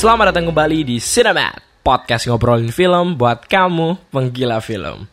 Selamat 0.00 0.32
datang 0.32 0.48
kembali 0.48 0.88
di 0.88 0.96
Cinemat 0.96 1.60
Podcast 1.84 2.24
ngobrolin 2.24 2.72
film 2.72 3.20
buat 3.20 3.44
kamu 3.44 4.08
penggila 4.08 4.56
film. 4.64 5.04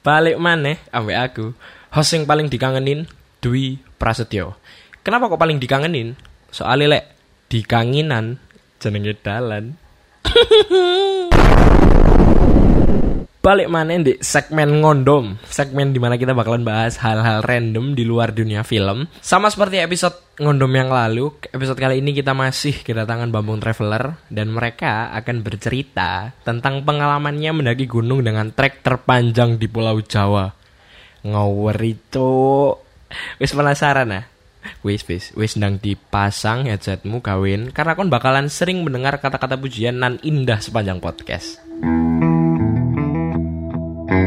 Balik 0.00 0.40
maneh 0.40 0.80
ambek 0.88 1.18
aku 1.20 1.46
Host 1.92 2.16
yang 2.16 2.24
paling 2.24 2.48
dikangenin 2.48 3.04
Dwi 3.44 3.76
Prasetyo. 4.00 4.56
Kenapa 5.04 5.28
kok 5.28 5.36
paling 5.36 5.60
dikangenin? 5.60 6.16
Soalnya 6.48 6.88
lek 6.88 7.04
dikanginan 7.52 8.40
jenenge 8.80 9.12
dalan 9.20 9.76
Balik 13.40 13.72
mana 13.72 13.96
di 13.96 14.20
segmen 14.20 14.84
ngondom 14.84 15.40
Segmen 15.48 15.96
di 15.96 16.00
mana 16.00 16.20
kita 16.20 16.36
bakalan 16.36 16.60
bahas 16.60 17.00
hal-hal 17.00 17.40
random 17.40 17.96
di 17.96 18.04
luar 18.04 18.36
dunia 18.36 18.60
film. 18.68 19.08
Sama 19.24 19.48
seperti 19.48 19.80
episode 19.80 20.12
ngondom 20.36 20.68
yang 20.68 20.92
lalu 20.92 21.32
Episode 21.48 21.80
kali 21.80 22.04
ini 22.04 22.12
kita 22.12 22.36
masih 22.36 22.84
kedatangan 22.84 23.32
Bambung 23.32 23.56
Traveler 23.56 24.20
Dan 24.28 24.52
mereka 24.52 25.08
akan 25.16 25.40
bercerita 25.40 26.36
tentang 26.44 26.84
pengalamannya 26.84 27.64
mendaki 27.64 27.88
gunung 27.88 28.20
dengan 28.20 28.52
trek 28.52 28.84
terpanjang 28.84 29.56
di 29.56 29.72
Pulau 29.72 30.04
Jawa. 30.04 30.52
Ngawur 31.24 31.80
itu. 31.80 32.76
Wis 33.40 33.56
penasaran 33.56 34.20
ah? 34.20 34.24
Wis 34.84 35.00
wis 35.08 35.32
wis 35.32 35.56
ndang 35.56 35.80
dipasang 35.80 36.68
headsetmu 36.68 37.24
kawin. 37.24 37.72
Karena 37.72 37.96
kon 37.96 38.12
bakalan 38.12 38.52
sering 38.52 38.84
mendengar 38.84 39.16
kata-kata 39.16 39.56
pujian 39.56 39.96
nan 39.96 40.20
indah 40.20 40.60
sepanjang 40.60 41.00
podcast 41.00 41.56
Masih 44.10 44.26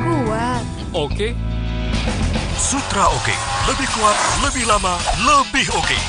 kuat. 0.00 0.64
Oke, 0.96 1.36
Sutra 2.56 3.12
Oke, 3.12 3.36
lebih 3.68 3.84
kuat, 3.92 4.16
lebih 4.48 4.64
lama, 4.64 4.96
lebih 5.28 5.68
oke. 5.76 6.00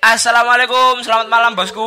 Assalamualaikum, 0.00 1.04
selamat 1.04 1.28
malam 1.28 1.52
bosku 1.52 1.84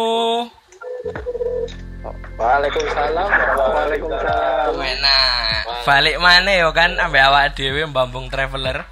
Waalaikumsalam. 2.38 3.30
Waalaikumsalam. 3.58 4.78
Enak. 4.78 5.66
Balik 5.82 6.22
mana 6.22 6.62
yo 6.62 6.70
kan 6.78 6.94
ambek 7.02 7.26
awak 7.26 7.58
dhewe 7.58 7.90
Bambung 7.90 8.30
Traveler. 8.30 8.86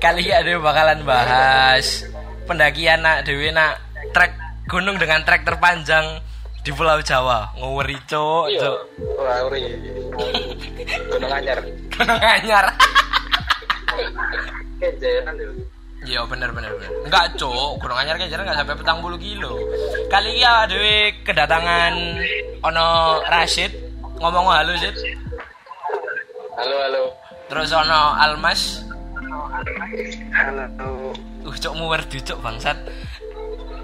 Kali 0.00 0.24
ini 0.24 0.32
ada 0.32 0.56
bakalan 0.56 1.04
bahas 1.04 2.08
pendakian 2.48 3.04
nak 3.04 3.28
dhewe 3.28 3.52
nak 3.52 3.76
trek 4.16 4.32
gunung 4.72 4.96
dengan 4.96 5.20
trek 5.28 5.44
terpanjang 5.44 6.24
di 6.62 6.70
Pulau 6.74 7.00
Jawa. 7.02 7.52
Ngawuri 7.56 7.96
cuk, 8.08 8.44
cuk. 8.58 8.78
Wah, 9.18 9.46
uri. 9.46 9.62
Gunung 11.08 11.32
Anyar. 11.32 11.58
Gunung 11.92 12.20
Anyar. 12.22 12.66
Kejeran 14.78 15.34
lho. 15.34 15.52
Iya 16.06 16.22
bener 16.30 16.54
bener 16.54 16.70
bener. 16.78 16.90
Enggak 17.06 17.34
cuk, 17.34 17.82
Gunung 17.82 17.98
Anyar 17.98 18.14
kan 18.18 18.30
jarang 18.30 18.46
enggak 18.46 18.58
sampai 18.62 18.76
petang 18.78 18.98
puluh 19.02 19.18
kilo. 19.18 19.58
Kali 20.06 20.38
ini 20.38 20.46
ada 20.46 20.78
kedatangan 21.26 21.94
ono 22.62 22.86
Rashid 23.26 23.74
ngomong 24.18 24.50
halo 24.54 24.72
Sid. 24.78 24.94
Halo, 26.58 26.76
halo. 26.86 27.02
Terus 27.50 27.70
ono 27.74 28.18
Almas 28.18 28.82
Halo. 30.34 30.64
Uh, 31.42 31.54
cok 31.58 31.74
muwer 31.74 32.02
cok 32.06 32.38
bangsat. 32.38 32.78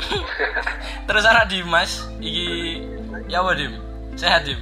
Terus 1.09 1.25
anak 1.29 1.47
Dimas, 1.51 2.05
iki 2.19 2.81
ya 3.29 3.41
apa 3.45 3.53
Dim? 3.57 3.73
Sehat 4.15 4.47
Dim. 4.47 4.61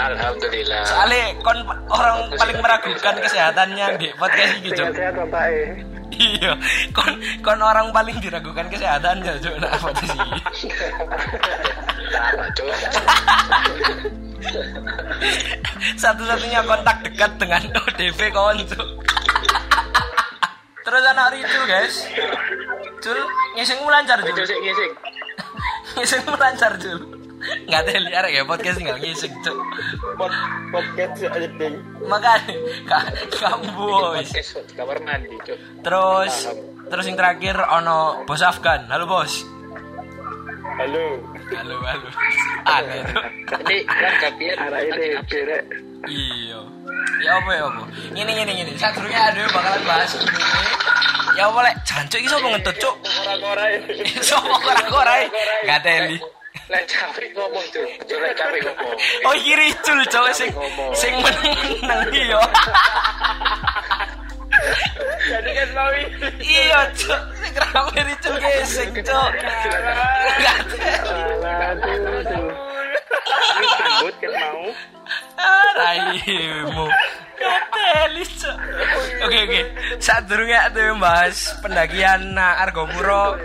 Alhamdulillah. 0.00 0.82
Soalnya 0.86 1.36
kon 1.44 1.58
orang 1.92 2.32
paling 2.38 2.58
meragukan 2.62 3.14
kesehatannya 3.20 3.86
di 4.00 4.08
podcast 4.16 4.52
ini 4.62 4.70
cok. 4.72 4.88
Sehat 4.96 5.14
Bapak 5.18 5.44
eh. 5.50 5.70
Iya, 6.20 6.52
kon 6.96 7.20
kon 7.44 7.60
orang 7.60 7.92
paling 7.92 8.16
diragukan 8.22 8.66
kesehatannya 8.70 9.32
cok 9.42 9.54
nak 9.60 9.72
podcast 9.82 10.14
ini. 10.16 10.40
Apa 12.16 12.44
tuh? 12.56 12.70
Satu-satunya 16.00 16.60
kontak 16.64 17.04
dekat 17.04 17.32
dengan 17.36 17.62
ODP 17.76 18.18
kawan 18.32 18.56
cok. 18.64 18.88
Terus 20.80 21.02
anak 21.04 21.26
Ricul 21.30 21.64
guys. 21.66 21.94
Cul, 23.00 23.18
ngisingmu 23.54 23.88
lancar 23.88 24.16
Itu 24.20 24.32
Cul. 24.32 24.46
sih 24.48 24.58
ngising. 24.58 24.92
Ngisingmu 25.96 26.34
lancar 26.36 26.72
Cul. 26.76 26.98
Nggak 27.40 27.80
ada 27.80 27.92
liar 27.96 28.24
ya 28.28 28.42
podcast 28.44 28.76
tinggal 28.76 28.96
ngising 28.96 29.32
Cul. 29.40 29.56
Pod 30.16 30.32
podcast 30.72 31.20
aja 31.26 31.48
ding. 31.56 31.76
Makanya 32.04 32.54
ka, 32.84 32.98
kamu 33.32 33.68
boys. 33.72 34.30
Kamar 34.72 35.00
mandi, 35.00 35.36
Cuk. 35.44 35.58
Terus 35.84 36.34
terus 36.90 37.04
yang 37.06 37.16
terakhir 37.16 37.56
ono 37.60 38.24
bos 38.24 38.40
Afgan. 38.40 38.88
Halo 38.88 39.04
bos. 39.04 39.32
Halo. 40.80 41.04
Halo 41.50 41.76
halo. 41.84 42.08
Aneh 42.64 43.04
itu. 43.04 43.20
Ini 43.52 43.76
kan 43.84 44.14
kapian 44.22 44.56
arah 44.56 44.80
ini 44.80 45.06
kira. 45.28 45.58
Iya. 46.08 46.60
Ya 47.20 47.36
apa 47.36 47.50
ya 47.52 47.64
apa. 47.68 47.82
Ini 48.16 48.32
ini 48.32 48.52
ini. 48.64 48.72
Saya 48.80 48.92
turunnya 48.96 49.20
ada 49.28 49.42
bakalan 49.52 49.82
bahas 49.84 50.12
ini. 50.16 50.28
Ya 51.36 51.46
apa 51.46 51.58
lek 51.62 51.74
jancuk 51.86 52.18
iki 52.20 52.28
sapa 52.28 52.46
ngentut 52.48 52.76
cuk. 52.80 52.96
Ora-ora. 53.00 53.64
Sapa 54.28 54.56
ora-ora 54.60 55.14
Gak 55.64 55.80
teli. 55.84 56.18
Lek 56.70 56.84
capek 56.86 57.34
ngomong, 57.34 57.66
Cuk. 57.74 57.86
Lek 58.06 58.34
capek 58.38 58.60
ngomong. 58.66 58.96
Oh 59.26 59.34
iki 59.34 59.52
ricul 59.58 59.98
cuk 60.10 60.26
sing 60.34 60.50
sing 60.94 61.14
meneng 61.22 62.10
iya. 62.14 62.42
Jadi 65.30 65.50
kan 65.54 65.68
mau 65.76 65.90
Iya 66.40 66.80
cuk. 66.94 67.20
Sing 67.42 67.52
rame 67.58 68.00
ricul 68.06 68.34
gesek 68.38 68.88
cuk. 69.02 69.30
Gak 70.40 70.58
Ribut 73.60 74.14
kan 74.20 74.32
mau. 74.34 74.64
Ah, 75.40 75.70
raimu. 75.74 76.86
Oke, 79.24 79.38
oke. 79.48 79.60
Saat 79.96 80.28
durungnya 80.28 80.68
tuh 80.70 80.92
bahas 81.00 81.56
pendakian 81.64 82.36
nah, 82.36 82.60
Argopuro. 82.60 83.36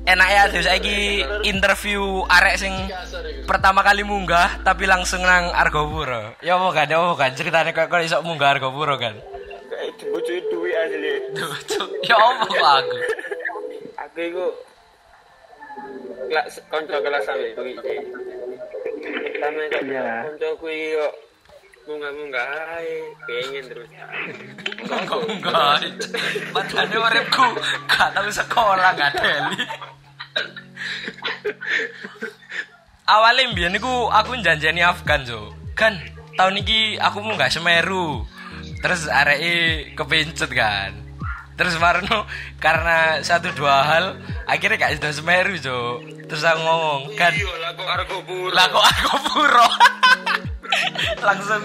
Enak 0.00 0.28
ya 0.32 0.42
terus 0.48 0.64
saiki 0.64 1.22
interview 1.44 2.24
arek 2.24 2.56
sing 2.56 2.72
pertama 3.44 3.84
kali 3.84 4.00
munggah 4.00 4.64
tapi 4.64 4.88
langsung 4.88 5.20
nang 5.22 5.52
Argopuro. 5.52 6.34
Ya 6.40 6.56
apa 6.56 6.72
kan, 6.72 6.86
ya 6.88 6.98
apa 6.98 7.14
kan 7.20 7.30
ceritanya 7.36 7.70
kok 7.76 7.92
kok 7.92 8.00
iso 8.00 8.18
munggah 8.24 8.56
Argopuro 8.56 8.96
kan. 8.96 9.14
Kayak 9.68 9.92
dibujuki 10.00 10.40
duit 10.48 10.74
asli. 10.74 11.14
Ya 12.08 12.16
apa 12.16 12.42
kok 12.48 12.64
aku? 12.64 12.98
Aku 14.08 14.18
iku 14.24 14.46
kelas 16.32 16.58
kanca 16.72 16.96
kelas 17.02 17.22
sampe 17.26 17.52
kuwi 17.54 17.72
iki. 19.00 19.08
Pertama 19.40 19.60
kok 19.72 19.82
kancaku 19.88 20.66
iki 20.68 20.88
kok 21.00 21.14
munggah-munggah 21.88 22.46
ae 22.76 22.92
pengen 23.24 23.64
terus. 23.72 23.88
Enggak. 24.84 25.80
Padahal 26.52 26.86
uripku 26.92 27.46
gak 27.88 28.10
tahu 28.12 28.28
sekolah 28.28 28.90
gak 28.94 29.12
teli. 29.16 29.64
Awalnya 33.08 33.50
mbiyen 33.50 33.72
niku 33.74 34.06
aku 34.12 34.38
janjani 34.38 34.86
Afgan, 34.86 35.26
Jo. 35.26 35.50
Kan 35.74 35.98
tahun 36.38 36.62
ini 36.62 37.00
aku 37.00 37.24
mau 37.24 37.34
gak 37.34 37.50
Semeru. 37.50 38.22
Terus 38.84 39.08
areke 39.08 39.90
kepencut 39.96 40.52
kan. 40.52 40.99
Terus 41.60 41.76
Marno 41.76 42.24
karena 42.56 43.20
satu 43.20 43.52
dua 43.52 43.84
hal 43.84 44.16
akhirnya 44.48 44.80
gak 44.80 44.96
sudah 44.96 45.12
Semeru, 45.12 45.60
Jo. 45.60 46.00
Terus 46.24 46.40
aku 46.40 46.56
ngomong, 46.56 47.12
kan 47.20 47.36
Iya 47.36 47.52
lah 47.60 47.76
kok 47.76 48.80
argo 48.80 49.16
puro. 49.28 49.68
Langsung 51.28 51.60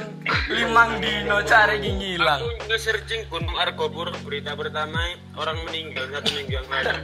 limang 0.51 0.99
dino 0.99 1.39
cari 1.47 1.79
ngilang. 1.79 2.43
Aku 2.43 2.67
nge-searching 2.67 3.23
Gunung 3.31 3.55
Argopuro 3.55 4.11
berita 4.27 4.51
pertama 4.51 4.99
orang 5.39 5.55
meninggal 5.63 6.11
satu 6.11 6.29
minggu 6.35 6.59
yang 6.59 6.67
lalu. 6.67 6.91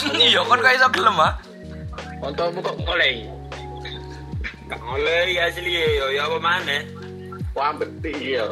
Iya, 0.00 0.40
kon 0.46 0.64
kok 0.64 0.74
iso 0.74 0.88
gelem 0.96 1.18
ah? 1.18 1.34
Kontomu 2.18 2.58
kok 2.64 2.78
ngoleh. 2.82 3.26
Gak 4.70 4.80
ngoleh 4.80 5.38
asli 5.38 5.70
ya, 5.76 6.08
ya 6.14 6.22
apa 6.24 6.38
mana? 6.40 6.99
Wah, 7.50 7.74
betul 7.74 8.14
ya. 8.22 8.46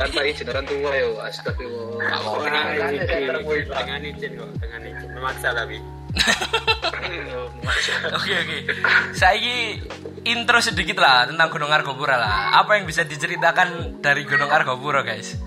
tanpa 0.00 0.20
izin 0.24 0.48
orang 0.48 0.64
tua 0.64 0.90
yo 0.96 1.08
astagfirullah 1.20 2.88
izin. 2.92 3.36
Dengan 3.68 4.00
izin 4.02 4.30
kok, 4.40 4.50
dengan 4.60 4.80
izin. 4.84 5.08
Memaksa 5.12 5.48
tapi. 5.52 5.76
Oke 8.16 8.32
oke. 8.34 8.58
Saiki 9.14 9.78
intro 10.26 10.58
sedikit 10.58 10.98
lah 10.98 11.28
tentang 11.28 11.52
Gunung 11.52 11.70
Argopuro 11.70 12.16
lah. 12.16 12.56
Apa 12.56 12.80
yang 12.80 12.88
bisa 12.88 13.04
diceritakan 13.06 14.00
dari 14.02 14.26
Gunung 14.26 14.50
Argopuro, 14.50 15.04
guys? 15.06 15.38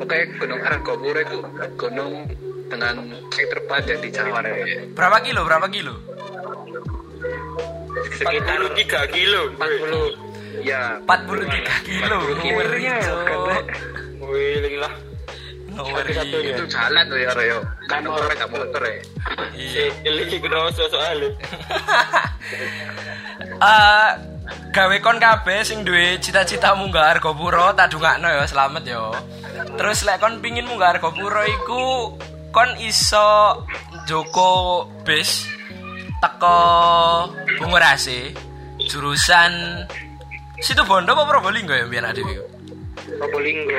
oke 0.00 0.16
gunung 0.40 0.62
Argopuro 0.64 1.20
itu 1.20 1.38
gunung 1.76 2.26
dengan 2.70 2.96
terpanjang 3.30 4.00
di 4.00 4.10
Jawa 4.10 4.40
ya. 4.46 4.82
Berapa 4.96 5.20
kilo? 5.22 5.40
Berapa 5.44 5.66
kilo? 5.68 5.94
Sekitar 8.16 8.58
3 8.74 9.14
kilo. 9.14 9.54
40 9.58 10.29
ya 10.62 11.00
43 11.04 11.86
kilo. 11.86 12.18
Ngeri, 12.38 12.82
Cok. 12.88 13.64
Wiling 14.20 14.76
lah. 14.78 14.92
Satu-satu 15.70 16.36
ya. 16.42 16.52
Itu 16.54 16.64
jalan 16.68 17.04
tuh 17.08 17.18
ya, 17.18 17.30
Reo. 17.32 17.60
Kan 17.88 18.04
orang 18.04 18.36
nggak 18.36 18.50
motor 18.50 18.82
ya. 18.84 19.00
Si 19.56 19.84
Ili 20.04 20.36
Grosso 20.38 20.84
soalnya. 20.90 21.30
Eh, 23.60 24.10
gawe 24.72 24.96
kon 25.04 25.20
kabeh 25.20 25.60
sing 25.62 25.84
duwe 25.84 26.16
cita-cita 26.16 26.72
munggah 26.72 27.12
Argopuro 27.12 27.76
tak 27.76 27.92
dungakno 27.92 28.26
ya 28.26 28.48
selamat 28.48 28.82
yo. 28.88 29.12
Terus 29.76 30.02
lek 30.02 30.18
kon 30.18 30.40
pingin 30.40 30.64
munggah 30.64 30.96
Argopuro 30.96 31.44
iku 31.44 32.16
kon 32.50 32.70
iso 32.80 33.62
Joko 34.08 34.88
bis 35.04 35.44
teko 36.18 37.28
Bungurasi 37.60 38.32
jurusan 38.88 39.84
Situ 40.60 40.82
Bondo 40.84 41.16
apa 41.16 41.24
Probolinggo 41.24 41.72
ya 41.72 41.84
biar 41.88 42.12
ada 42.12 42.20
iku? 42.20 42.44
Probolinggo. 43.16 43.78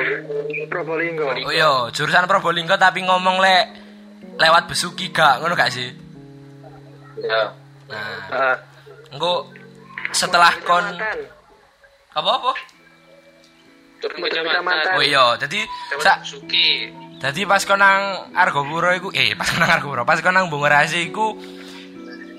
Probolinggo. 0.66 1.24
Oh 1.46 1.52
iya, 1.54 1.70
jurusan 1.94 2.26
Probolinggo 2.26 2.74
tapi 2.74 3.06
ngomong 3.06 3.38
lek 3.38 3.64
lewat 4.38 4.66
Besuki 4.66 5.14
gak 5.14 5.42
ngono 5.42 5.54
gak 5.54 5.70
sih? 5.70 5.88
Ya. 7.22 7.54
Nah, 7.86 8.18
Ah, 8.32 8.56
engko 9.12 9.52
setelah 10.10 10.52
kon 10.64 10.84
apa-apa? 12.16 12.52
Turun 14.00 14.18
Kecamatan. 14.26 14.98
Oh 14.98 15.04
iya, 15.04 15.36
jadi 15.38 15.62
sa, 16.02 16.18
Suki. 16.24 16.90
Jadi 17.22 17.46
pas 17.46 17.62
kon 17.62 17.78
nang 17.78 18.32
Argopuro 18.34 18.90
iku 18.90 19.08
eh 19.14 19.38
pas 19.38 19.46
kon 19.46 19.62
nang 19.62 19.70
Argopuro, 19.70 20.02
pas 20.02 20.18
kon 20.18 20.34
nang 20.34 20.50
Bungurasi 20.50 21.12
iku 21.12 21.38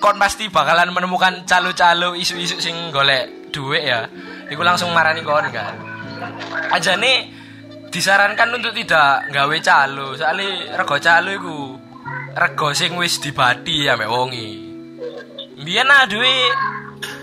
kon 0.04 0.20
pasti 0.20 0.52
bakalan 0.52 0.92
menemukan 0.92 1.48
calo-calo 1.48 2.18
isu-isu 2.18 2.60
sing 2.60 2.92
golek 2.92 3.43
duit 3.54 3.86
ya. 3.86 4.10
Iku 4.50 4.66
langsung 4.66 4.90
marani 4.90 5.22
kon 5.22 5.46
kan. 5.54 5.78
Aja 6.74 6.98
nih 6.98 7.30
disarankan 7.94 8.58
untuk 8.58 8.74
tidak 8.74 9.30
nggawe 9.30 9.58
calo, 9.62 10.18
soalnya 10.18 10.74
rego 10.74 10.98
calo 10.98 11.30
iku 11.30 11.58
rego 12.34 12.74
sing 12.74 12.98
wis 12.98 13.22
dibati 13.22 13.86
ya 13.86 13.94
mek 13.94 14.10
wongi. 14.10 14.74
Biyen 15.62 15.86
aduwe 15.86 16.50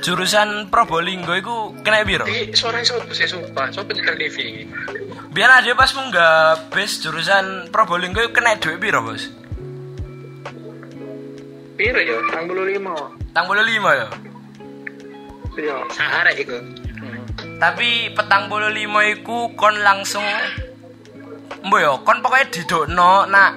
jurusan 0.06 0.70
Probolinggo 0.70 1.34
iku 1.34 1.74
kena? 1.82 2.06
Ini 2.06 2.54
suara 2.54 2.78
sopo 2.86 3.10
sih 3.10 3.26
sumpah, 3.26 3.74
sopo 3.74 3.90
nyetel 3.90 4.14
TV. 4.14 4.64
Biar 5.34 5.50
aja 5.58 5.74
pas 5.74 5.90
munggah 5.98 6.70
base 6.70 7.02
jurusan 7.02 7.74
Probolinggo 7.74 8.22
kena 8.30 8.54
duit 8.62 8.78
piro, 8.78 9.02
Bos? 9.02 9.26
Piro 11.74 11.98
ya? 11.98 12.16
65. 12.30 13.34
Tang 13.34 13.46
puluh 13.46 13.62
lima 13.66 13.90
ya. 13.94 14.08
Iya. 15.60 15.76
Sahara 15.92 16.32
iku. 16.32 16.56
Tapi 17.60 18.08
petang 18.16 18.48
puluh 18.48 18.72
lima 18.72 19.04
iku 19.04 19.52
kon 19.52 19.76
langsung 19.84 20.24
Mbo 21.60 21.76
yo, 21.76 22.00
kon 22.08 22.24
pokoknya 22.24 22.46
didokno 22.48 23.28
nak 23.28 23.52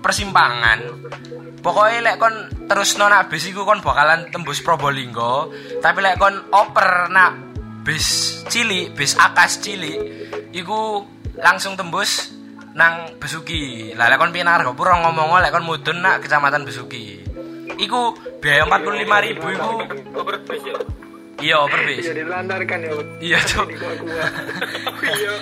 persimpangan. 0.00 0.80
Pokoknya 1.60 2.00
lek 2.00 2.16
kon 2.16 2.34
terus 2.64 2.96
nak 2.96 3.28
bis 3.28 3.44
iku 3.44 3.68
kon 3.68 3.84
bakalan 3.84 4.32
tembus 4.32 4.64
Probolinggo. 4.64 5.52
Tapi 5.84 5.98
lek 6.00 6.16
kon 6.16 6.32
oper 6.48 7.12
nak 7.12 7.36
bis 7.84 8.40
cilik, 8.48 8.96
bis 8.96 9.12
akas 9.20 9.60
cilik, 9.60 10.00
iku 10.56 11.04
langsung 11.44 11.76
tembus 11.76 12.32
nang 12.72 13.20
Besuki. 13.20 13.92
Lah 13.92 14.08
lek 14.08 14.16
kon 14.16 14.32
piye 14.32 14.48
nang 14.48 14.64
Argopuro 14.64 14.96
ngomong 14.96 15.36
lek 15.44 15.52
kon 15.52 15.68
mudun 15.68 16.00
nak 16.00 16.24
kecamatan 16.24 16.64
Besuki. 16.64 17.20
Iku 17.76 18.16
biaya 18.40 18.64
45.000 18.64 19.36
iku 19.36 19.68
ya. 20.56 20.76
Iya 21.42 21.58
per 21.66 21.80
bis. 21.84 22.04
Iya 22.06 22.12
dilantarkan 22.22 22.78
ya. 22.80 22.92
Iya, 23.18 23.38
gua-gua. 23.58 24.24
Iya. 25.02 25.34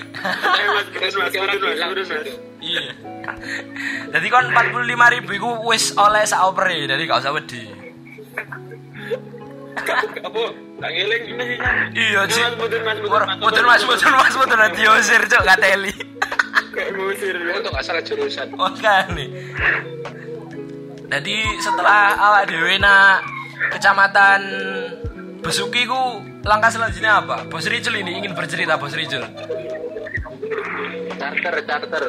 Mas, 0.72 0.86
turun 0.88 1.12
mas, 1.20 1.32
turun 1.36 2.06
mas. 2.08 2.28
Iya. 2.64 2.82
Jadi 4.10 4.26
kon 4.32 4.46
45 4.50 5.14
ribu 5.20 5.30
iku 5.36 5.50
wis 5.68 5.92
oleh 5.94 6.24
sak 6.24 6.40
opere, 6.48 6.88
jadi 6.88 7.02
gak 7.04 7.20
usah 7.20 7.32
wedi. 7.36 7.68
Apa? 10.24 10.42
Tak 10.80 10.90
ini 10.96 11.16
sih. 11.28 11.56
Iya, 11.92 12.20
Ci. 12.26 12.40
Mas, 12.40 12.54
mudun 12.56 12.80
mas, 12.82 12.98
Mudun 13.38 13.64
mas. 13.68 13.82
mudun 13.84 14.58
nanti 14.58 14.80
diusir 14.80 15.22
cuk 15.28 15.42
gak 15.44 15.60
teli. 15.60 15.92
Kayak 16.72 16.90
ngusir. 16.96 17.36
Untuk 17.36 17.70
nggak 17.74 17.84
salah 17.84 18.02
jurusan. 18.02 18.48
Oh 18.56 18.72
kan 18.78 19.12
nih. 19.12 19.28
Jadi 21.10 21.36
setelah 21.58 22.14
awak 22.16 22.42
dhewe 22.48 22.78
nak 22.78 23.26
kecamatan 23.74 24.40
Besuki 25.40 25.88
ku 25.88 26.20
langkah 26.44 26.70
selanjutnya 26.70 27.24
apa? 27.24 27.48
Bos 27.48 27.66
Ricul 27.66 27.96
ini 28.00 28.20
ingin 28.20 28.36
bercerita 28.36 28.76
Bos 28.76 28.92
Ricul. 28.92 29.24
Charter, 31.16 31.54
charter. 31.64 32.04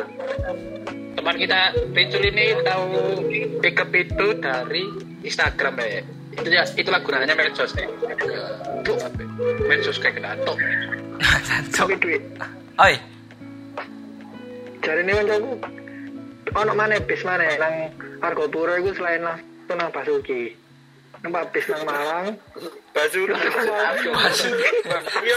Teman 1.16 1.36
kita 1.40 1.76
Ricul 1.96 2.24
ini 2.28 2.46
tahu 2.64 2.88
pickup 3.64 3.90
itu 3.96 4.28
dari 4.40 4.84
Instagram 5.24 5.80
ya. 5.80 6.02
Itu 6.32 6.48
ya, 6.48 6.64
itulah 6.80 7.00
gunanya 7.04 7.36
medsos 7.36 7.76
nih. 7.76 7.88
Tuh, 8.88 8.98
medsos 9.68 10.00
kayak 10.00 10.20
kedatok. 10.20 10.58
Cuk. 11.72 11.88
Tapi 11.92 11.96
duit. 12.00 12.24
Oi, 12.82 12.96
Jadi 14.82 15.06
ini 15.06 15.14
kan 15.14 15.30
aku 15.38 15.52
ono 16.58 16.74
mana 16.74 16.98
bis 16.98 17.22
mana 17.22 17.46
nang 17.62 17.94
Argopuro 18.26 18.74
itu 18.82 18.98
selain 18.98 19.22
itu 19.22 19.74
nang 19.78 19.94
Basuki. 19.94 20.61
Nang 21.22 21.46
bis 21.54 21.66
nang 21.70 21.86
Malang. 21.86 22.34
Basuki. 22.98 23.30
Basuki. 24.10 24.68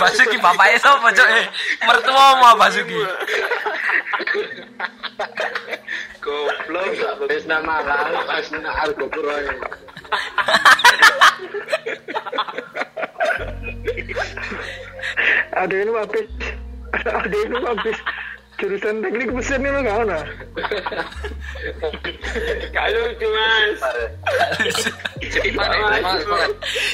Basuki 0.00 0.36
bapaknya 0.40 0.81
sapa 0.81 1.12
cuk? 1.12 1.28
Eh, 1.28 1.46
mertua 1.84 2.40
mau 2.40 2.56
Basuki. 2.56 2.96
Goblok, 6.25 7.20
bis 7.28 7.44
nama 7.44 7.84
lah, 7.84 8.25
pas 8.25 8.48
na 8.56 8.70
Argopuro. 8.81 9.36
Ada 15.52 15.75
ini 15.84 15.92
habis. 15.92 16.26
Ada 17.04 17.37
ini 17.44 17.56
habis. 17.60 17.98
Jurusan 18.54 19.02
teknik 19.02 19.34
mesin 19.34 19.66
itu 19.66 19.78
nggak 19.82 19.98
ada. 20.06 20.18
Kalau 22.70 23.00
lucu 23.10 23.28
mas. 23.34 23.80
Jadi. 25.18 25.58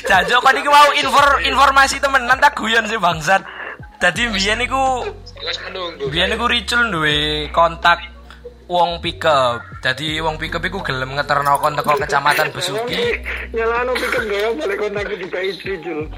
Jajo 0.09 0.37
kan 0.41 0.57
iki 0.57 0.71
mau 0.73 0.89
infor 0.97 1.27
informasi 1.45 2.01
temenan 2.01 2.41
tak 2.41 2.57
guyon 2.57 2.89
sih 2.89 2.97
bangsat. 2.97 3.45
Dadi 4.01 4.33
biyen 4.33 4.65
iku 4.65 5.05
Terus 5.37 5.59
menunggu. 5.69 6.09
biyen 6.09 6.33
iku 6.33 6.49
Ricul 6.49 6.89
duwe 6.89 7.53
kontak 7.53 8.01
wong 8.65 9.05
pickup. 9.05 9.61
Dadi 9.85 10.17
wong 10.25 10.41
pickup 10.41 10.65
iku 10.65 10.81
gelem 10.81 11.13
ngeterno 11.13 11.61
kon 11.61 11.77
teko 11.77 12.01
kecamatan 12.01 12.49
Besuki. 12.57 13.21
Nyalano 13.53 13.93
pikir 14.01 14.23
gaya 14.25 14.49
balik 14.57 14.81
kontak 14.81 15.13
juga 15.13 15.39
istri 15.45 15.77
Jul. 15.85 16.09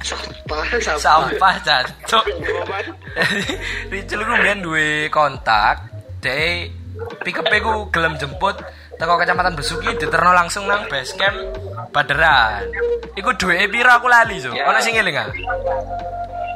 Sampah, 0.00 0.64
sampah. 0.80 0.98
Sampah 1.00 1.54
jancuk. 1.62 2.24
Ricul 3.92 4.20
iku 4.22 4.34
biyen 4.40 4.58
duwe 4.64 5.08
kontak. 5.12 5.86
Dek 6.20 6.68
pickup 7.24 7.48
iku 7.48 7.88
gelem 7.88 8.16
jemput 8.20 8.60
teko 9.00 9.16
kecamatan 9.16 9.56
Besuki 9.56 9.88
diterno 9.96 10.36
langsung 10.36 10.68
nang 10.68 10.84
base 10.90 11.16
camp 11.16 11.36
Baderan. 11.90 12.68
Iku 13.16 13.32
duwe 13.40 13.66
piro 13.72 13.90
aku 13.90 14.06
lali, 14.06 14.36
so. 14.38 14.52
Ono 14.52 14.78
sing 14.84 14.94
eling 14.94 15.16
ah? 15.16 15.28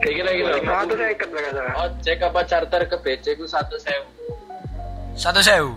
Lah 0.05 0.85
kata. 1.17 1.65
Ojek 1.81 2.21
apa 2.21 2.41
charter 2.45 2.83
ke 2.85 2.97
BC 3.01 3.41
ku 3.41 3.49
satu 3.49 3.81
sewu. 3.81 4.05
Satu 5.17 5.41
sewu. 5.41 5.73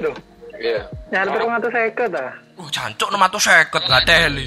Loh, 0.00 0.16
Iya. 0.56 0.88
ngatu 1.12 1.68
saya 1.68 1.92
ikat 1.92 2.16
ah. 2.16 2.32
Uh, 2.56 2.68
jancuk 2.72 3.08
650 3.12 3.88
nggak 3.88 4.04
teli. 4.08 4.46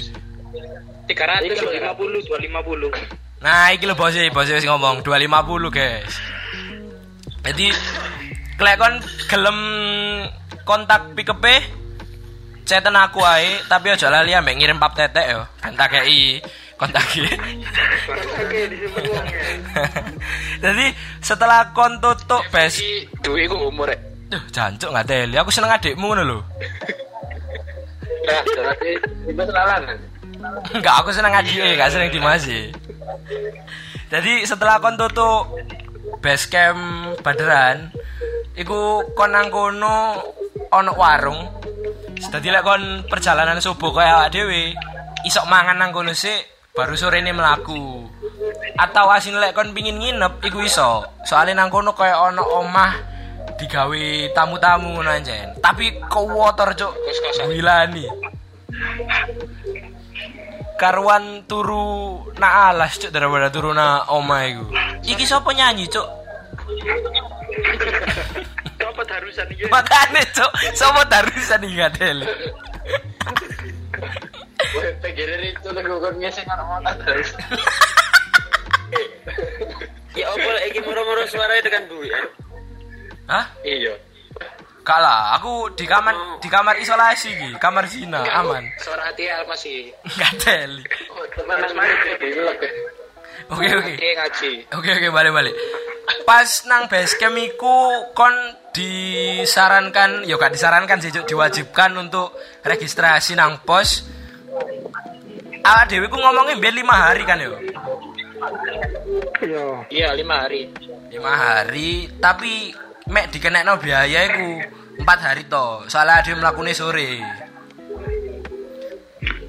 Tiga 1.06 1.26
ratus 1.26 1.58
lima 1.70 1.92
puluh, 1.94 2.18
dua 2.22 2.38
lima 2.38 2.60
puluh. 2.62 2.90
Nah, 3.42 3.70
iki 3.74 3.86
lho 3.86 3.94
bos 3.98 4.14
bos 4.34 4.50
wis 4.50 4.66
ngomong 4.66 5.02
250, 5.02 5.70
guys. 5.70 6.14
Jadi 7.46 7.66
klek 8.58 8.76
kon 8.78 8.94
gelem 9.30 9.58
kontak 10.68 11.16
pick 11.16 11.30
up 11.32 11.40
chatan 12.68 12.94
aku 12.94 13.18
ae, 13.26 13.58
tapi 13.66 13.90
aja 13.90 14.06
lali 14.06 14.30
ambek 14.30 14.54
ngirim 14.54 14.78
pap 14.78 14.94
tetek 14.94 15.34
yo. 15.34 15.42
Ben 15.58 15.74
tak 15.74 15.90
kei 15.90 16.38
disimpan 18.70 19.02
uangnya. 19.04 19.42
Jadi 20.64 20.86
setelah 21.20 21.74
kon 21.76 22.00
tutup 22.00 22.40
bes, 22.48 22.78
Si 22.78 23.04
duit 23.20 23.50
ku 23.50 23.68
umur 23.68 23.90
ya. 23.90 23.98
duh 24.30 24.42
jancuk 24.54 24.94
nggak 24.94 25.06
teli. 25.10 25.36
Aku 25.36 25.50
seneng 25.50 25.74
adikmu 25.74 26.14
ngono 26.14 26.22
lho. 26.22 26.38
Enggak, 30.72 30.94
aku 31.04 31.10
seneng 31.12 31.36
adike, 31.36 31.76
gak 31.76 31.92
seneng 31.92 32.08
Dimasi. 32.08 32.72
Jadi 34.10 34.42
setelah 34.48 34.82
kon 34.82 34.98
tutup 34.98 35.54
base 36.18 36.48
camp 36.50 37.14
Baderan, 37.22 37.94
iku 38.58 39.06
kon 39.14 39.30
nang 39.30 39.52
kono 39.52 40.18
ono 40.72 40.92
warung. 40.96 41.40
Dadi 42.20 42.48
lek 42.52 42.66
kon 42.66 43.06
perjalanan 43.06 43.62
subuh 43.62 43.94
kaya 43.94 44.24
awak 44.24 44.32
dhewe, 44.34 44.74
isok 45.24 45.48
mangan 45.48 45.78
nang 45.78 45.94
kono 45.94 46.12
sik, 46.12 46.60
baru 46.74 46.94
sore 46.94 47.18
ini 47.18 47.34
melaku 47.34 48.06
atau 48.78 49.10
asin 49.10 49.36
lek 49.36 49.52
kon 49.52 49.74
pingin 49.74 49.98
nginep 49.98 50.40
iku 50.46 50.62
iso 50.62 51.04
soalnya 51.26 51.60
nang 51.60 51.68
kono 51.68 51.92
kayak 51.92 52.32
ono 52.32 52.40
omah 52.62 53.09
digawe 53.60 54.02
tamu-tamu 54.32 54.96
ngono 54.96 55.10
anjen 55.12 55.52
tapi 55.60 55.92
kowotor 56.08 56.72
cuk? 56.72 56.92
Wilani 57.46 58.08
karuan 60.80 61.44
turu 61.44 62.24
na 62.40 62.72
alas 62.72 62.96
cuk 62.96 63.12
daripada 63.12 63.52
turu 63.52 63.76
na 63.76 64.08
omah 64.08 64.48
iku. 64.48 64.64
Iki 65.04 65.24
sapa 65.28 65.52
nyanyi 65.52 65.84
cuk? 65.92 66.08
Apa 68.80 69.02
harusan 69.04 69.46
iki? 69.52 69.68
makane 69.68 70.24
cuk 70.32 70.50
sapa 70.72 71.04
darusan 71.04 71.60
iki 71.68 71.76
pengen 75.00 75.40
itu 75.44 75.68
lagu 75.72 76.00
kon 76.00 76.14
ngeseng 76.16 76.48
anak 76.48 76.66
motor 76.68 76.94
terus. 77.04 77.30
Ya 80.16 80.26
lek 80.34 80.64
iki 80.72 80.80
moro-moro 80.82 81.22
suaranya 81.28 81.62
tekan 81.64 81.84
bui 81.86 82.08
ya. 82.08 82.20
Hah 83.30 83.46
Iya. 83.62 83.94
Gak 84.80 84.96
lah, 84.98 85.36
aku 85.38 85.70
di 85.76 85.84
kamar 85.84 86.40
di 86.40 86.48
kamar 86.48 86.74
isolasi 86.80 87.30
ki, 87.36 87.48
kamar 87.60 87.84
zina, 87.86 88.24
aman. 88.26 88.64
Suara 88.80 89.12
hati 89.12 89.28
Al 89.28 89.44
masih. 89.44 89.92
Enggak 90.16 90.32
teli. 90.40 90.82
Teman 91.36 91.60
dulu. 92.18 92.44
Oke 93.50 93.68
oke. 93.76 93.92
Oke 93.94 94.08
ngaji. 94.16 94.52
Oke 94.72 94.90
oke 94.96 95.08
balik 95.12 95.32
balik. 95.36 95.54
Pas 96.24 96.48
nang 96.66 96.88
base 96.88 97.14
camp 97.20 97.36
iku 97.38 98.08
kon 98.16 98.34
disarankan, 98.74 100.26
ya 100.26 100.34
gak 100.38 100.54
disarankan 100.54 100.98
sih 100.98 101.12
diwajibkan 101.12 101.94
untuk 102.00 102.34
registrasi 102.66 103.36
nang 103.36 103.62
pos. 103.62 104.06
Awak 105.60 105.92
dhewe 105.92 106.08
ku 106.08 106.16
ngomongin 106.16 106.56
biar 106.56 106.72
lima 106.72 106.94
hari 107.10 107.22
kan 107.28 107.36
yo. 107.36 107.52
Iya. 109.44 109.64
Iya 109.92 110.08
lima 110.16 110.34
hari. 110.46 110.72
Lima 111.12 111.32
hari, 111.36 112.08
tapi 112.16 112.72
mek 113.10 113.34
dikenekno 113.34 113.76
biaya 113.82 114.30
iku 114.30 114.46
empat 115.02 115.18
hari 115.20 115.42
to. 115.50 115.84
Soalnya 115.90 116.22
ada 116.22 116.30
melakukan 116.38 116.70
sore. 116.72 117.18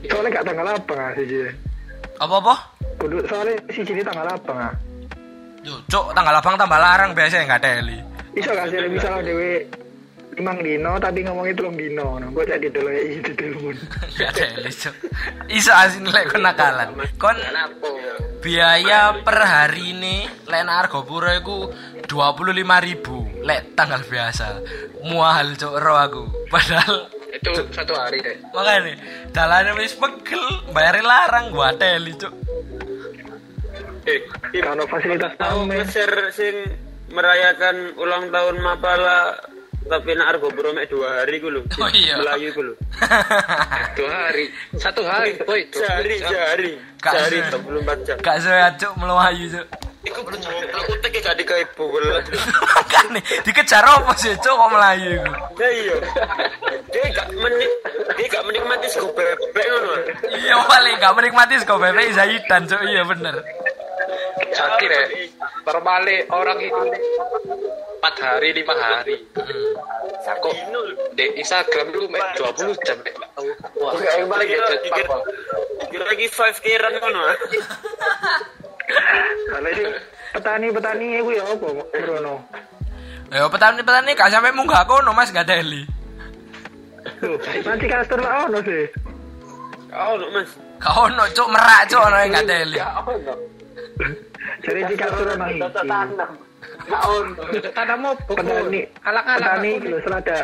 Soalnya 0.10 0.30
gak 0.42 0.46
tanggal 0.50 0.68
apa 0.68 0.94
nggak 0.98 1.14
sih? 1.30 1.48
Apa 2.18 2.36
apa? 2.42 2.56
Kudu 2.98 3.22
soalnya 3.30 3.56
si 3.70 3.86
Jini 3.86 4.02
tanggal 4.02 4.28
apa 4.28 4.52
nggak? 4.52 4.76
Yo, 5.62 5.78
tanggal 6.18 6.42
abang 6.42 6.58
tambah 6.58 6.82
larang 6.82 7.14
biasa 7.14 7.46
nggak 7.46 7.62
teli. 7.62 7.98
Iso 8.34 8.50
gak 8.50 8.74
sih 8.74 8.82
misalnya 8.90 9.30
dewe 9.30 9.70
limang 10.32 10.64
dino 10.64 10.96
tapi 10.98 11.28
ngomongnya 11.28 11.54
telung 11.60 11.76
dino, 11.76 12.16
no. 12.16 12.32
gue 12.32 12.48
jadi 12.48 12.68
dulu 12.72 12.90
ya 12.90 13.02
itu 13.20 13.32
telepon. 13.36 13.76
Gak 14.18 14.32
teli, 14.34 14.72
Cuk. 14.72 14.96
Iso 15.52 15.72
asin 15.76 16.08
lek 16.10 16.34
kon 16.34 16.42
nakalan. 16.42 16.98
Kon 17.20 17.38
biaya 18.42 19.22
per 19.22 19.38
hari 19.38 19.94
ini 19.94 20.26
lek 20.50 20.62
nang 20.66 20.82
Argopuro 20.88 21.30
iku 21.30 21.70
25.000 22.10 23.31
lek 23.42 23.74
tanggal 23.74 24.02
biasa. 24.02 24.62
Mual 25.02 25.54
cuk 25.56 25.76
ro 25.76 25.96
aku. 25.98 26.24
Padahal 26.48 27.10
Itu 27.32 27.52
satu 27.72 27.96
hari 27.96 28.20
deh. 28.20 28.38
makanya 28.52 28.94
dalane 29.32 29.72
wis 29.76 29.96
pegel, 29.96 30.44
bayar 30.72 31.00
larang 31.00 31.50
gua 31.50 31.72
teli 31.74 32.12
cuk. 32.14 32.34
Eh, 34.04 34.20
Kalau 34.58 34.84
fasilitas 34.86 35.34
tahu 35.38 35.64
tamu 35.64 35.70
Mesir 35.70 36.10
sing 36.34 36.56
merayakan 37.10 37.94
ulang 37.96 38.28
tahun 38.28 38.58
Mapala 38.60 39.38
tapi 39.82 40.14
nak 40.14 40.38
argo 40.38 40.48
bro 40.50 40.72
mek 40.72 40.90
dua 40.90 41.22
hari 41.22 41.38
gue 41.38 41.52
lho. 41.52 41.62
Oh 41.82 41.90
iya. 41.90 42.18
Melayu 42.18 42.50
gue 42.52 42.64
lho. 42.64 42.76
Dua 43.98 44.14
hari. 44.30 44.46
Satu 44.76 45.02
hari. 45.04 45.36
Boy. 45.42 45.68
dua 45.68 45.82
Sehari, 45.84 46.16
sehari. 46.18 46.72
Sehari 47.02 47.38
Se- 47.42 47.60
24 47.60 48.08
jam. 48.08 48.18
Gak 48.22 48.38
saya 48.40 48.68
cuk 48.78 48.94
melayu 48.98 49.46
cuk. 49.52 49.68
Iku 50.02 50.26
aku 50.26 50.94
tek 51.06 51.14
gak 51.22 51.38
dikai 51.38 51.62
bola. 51.78 52.18
Makane 52.74 53.22
dikejar 53.46 53.86
apa 53.86 54.10
sih 54.18 54.34
cuk 54.34 54.50
kok 54.50 54.70
melayu 54.74 55.22
iku. 55.22 55.32
Ya 55.62 55.70
iya. 55.70 55.96
Dia 56.90 57.06
gak 57.14 57.30
menik 57.38 57.72
dia 58.18 58.26
gak 58.34 58.46
menikmati 58.50 58.90
sego 58.90 59.14
bebek 59.14 59.66
ngono. 59.70 59.94
Iya 60.26 60.58
paling 60.66 60.96
gak 60.98 61.14
menikmati 61.14 61.54
kok 61.62 61.78
bebek 61.78 62.18
Zaidan 62.18 62.66
cuk 62.66 62.82
iya 62.90 63.06
bener. 63.06 63.46
Sakit 64.58 64.90
ya. 64.90 65.04
Terbalik 65.70 66.26
orang 66.34 66.58
itu 66.58 66.82
empat 68.02 68.16
hari 68.26 68.58
lima 68.58 68.74
hari. 68.74 69.22
Kok 70.26 70.56
di 71.14 71.26
Instagram 71.38 71.94
dulu 71.94 72.10
mek 72.10 72.26
20 72.42 72.74
jam 72.90 72.98
mek. 73.06 73.14
Wah, 73.78 73.94
Gak 74.02 74.26
balik 74.26 74.50
ya, 74.50 74.66
lagi. 74.66 74.90
Dikira 75.86 76.06
lagi 76.10 76.26
5 76.26 76.66
kiran 76.66 76.94
ngono. 76.98 77.22
Kalau 79.52 79.72
sih 79.76 79.88
petani-petani 80.32 81.08
itu 81.20 81.32
ya 81.36 81.44
apa 81.44 81.68
Bruno? 81.92 82.36
Ayo 83.32 83.48
petani-petani 83.48 84.12
gak 84.16 84.32
sampe 84.32 84.52
munggah 84.52 84.84
kono 84.88 85.12
Mas 85.16 85.32
gak. 85.32 85.48
Loh, 87.22 87.38
nanti 87.66 87.86
kastor 87.90 88.20
lah 88.22 88.46
ono 88.46 88.60
sih. 88.62 88.86
Kau 89.90 90.14
lho 90.20 90.28
Mas. 90.36 90.50
Gak 90.80 90.96
ono 90.96 91.24
cuk 91.34 91.48
merak 91.50 91.82
cuk 91.90 92.02
ono 92.02 92.18
yang 92.22 92.36
gak 92.36 92.48
teli. 92.48 92.80
Jadi 94.62 94.80
di 94.86 94.96
kastor 94.96 95.28
ono 95.36 95.46
iki. 95.50 95.62
Tanam 97.72 98.02
apa? 98.10 98.32
Petani, 98.36 98.82
Alak-alak. 99.06 99.38
petani 99.38 99.72
itu 99.78 99.98
selada, 100.02 100.38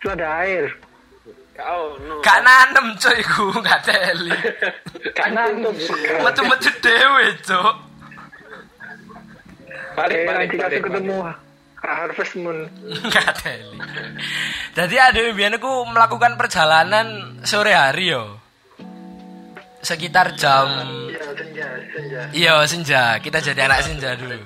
selada 0.00 0.28
air. 0.42 0.64
Kau 1.60 2.00
no. 2.00 2.24
Gak 2.24 2.40
nanem 2.40 2.96
cuk 2.96 3.14
iku 3.20 3.44
gak 3.60 3.84
teli. 3.84 4.32
Karena 5.18 5.44
itu 5.52 5.68
Metu-metu 6.24 6.70
dhewe 6.80 7.26
cuk. 7.44 7.74
Balik 9.92 10.16
Eh, 10.16 10.24
balik 10.24 10.48
kasih 10.56 10.80
ketemu 10.80 11.16
Harvest 11.84 12.34
Moon. 12.40 12.58
Gak 13.12 13.44
teli. 13.44 13.76
Jadi 14.72 14.96
ada 14.96 15.20
biyen 15.36 15.60
aku 15.60 15.84
melakukan 15.92 16.40
perjalanan 16.40 17.36
sore 17.44 17.76
hari 17.76 18.16
yo. 18.16 18.40
Sekitar 19.80 20.36
jam 20.36 20.68
Ya, 21.08 21.24
senja, 21.24 21.66
senja. 21.96 22.20
Iya 22.36 22.54
senja, 22.68 23.02
kita 23.20 23.40
jadi 23.40 23.64
anak 23.64 23.80
senja 23.80 24.12
dulu. 24.12 24.36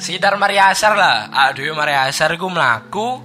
Sekitar 0.00 0.40
Mariasar 0.40 0.96
lah, 0.96 1.28
aduh 1.28 1.76
Mariasar 1.76 2.32
aku 2.32 2.48
melaku, 2.48 3.20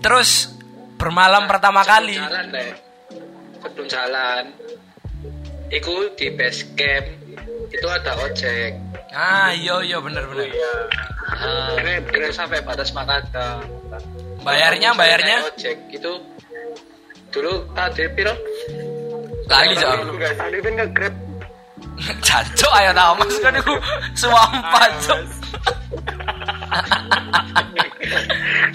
terus 0.00 0.57
bermalam 0.98 1.46
pertama 1.46 1.86
kali. 1.86 2.18
Jalan 2.18 2.50
deh. 2.50 2.74
Sebelum 3.62 3.86
jalan. 3.86 4.50
Iku 5.70 6.10
di 6.18 6.34
base 6.34 6.66
camp 6.74 7.06
itu 7.70 7.86
ada 7.86 8.18
ojek. 8.18 8.74
Ah 9.14 9.54
iya 9.54 9.78
iya 9.86 10.02
bener 10.02 10.26
bener. 10.26 10.50
Ah, 11.28 11.76
Grab, 11.76 12.08
Grab 12.10 12.32
sampai 12.34 12.60
batas 12.64 12.90
Makata. 12.92 13.60
Bayarnya 14.42 14.96
bayarnya 14.96 15.44
Ojek 15.44 15.76
itu 15.92 16.12
dulu 17.28 17.68
tadi 17.76 18.08
piro? 18.16 18.32
lagi 19.48 19.74
jauh. 19.80 20.12
Tadi 20.16 20.60
kan 20.60 20.72
nge-grab 20.76 21.14
Jancuk 22.22 22.70
ayo 22.78 22.94
tau 22.94 23.10
mas 23.18 23.34
kan 23.42 23.58
aku 23.58 23.74
suampa 24.14 24.86
cuk. 25.02 25.18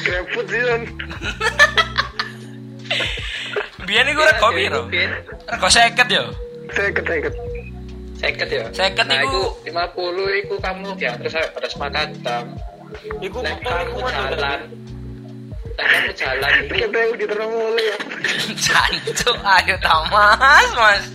grab 0.04 0.26
food 0.36 0.48
sih 0.52 0.60
kan. 0.68 0.82
Biyen 3.84 4.08
iku 4.10 4.22
rego 4.24 4.48
piro? 4.52 4.82
Rego 4.88 5.68
50 5.68 6.08
yo. 6.10 6.32
Seket, 6.72 7.04
seket. 7.04 7.34
Seket 8.16 8.48
ya? 8.50 8.64
Seket 8.72 9.06
nah, 9.06 9.20
iku- 9.22 9.54
itu 9.62 9.76
50 9.76 10.42
itu 10.42 10.56
kamu 10.58 10.96
batas 11.52 11.76
Makata. 11.76 12.38
Iku 13.20 13.38
Nek 13.42 13.60
motor 13.60 13.78
iku 13.84 14.00
kamu 14.00 14.06
mana? 14.06 14.32
jalan. 14.32 14.60
Nek 15.74 15.86
kamu 15.90 16.12
jalan 16.16 16.52
itu 16.62 16.74
Kita 16.78 16.96
yang 16.96 17.12
di 17.18 17.26
terang 17.28 17.52
mulai 17.52 17.84
ya. 17.84 17.98
Jancuk 18.64 19.38
ayo 19.42 19.76
tau 19.82 20.02
mas 20.08 21.04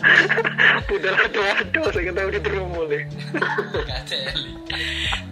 aduh 0.00 1.44
aduh, 1.44 1.84
saya 1.92 2.04
kata 2.10 2.20
di 2.32 2.40
terang 2.40 2.68
mulai. 2.72 3.02
Gak 3.88 4.00
teli. 4.08 4.52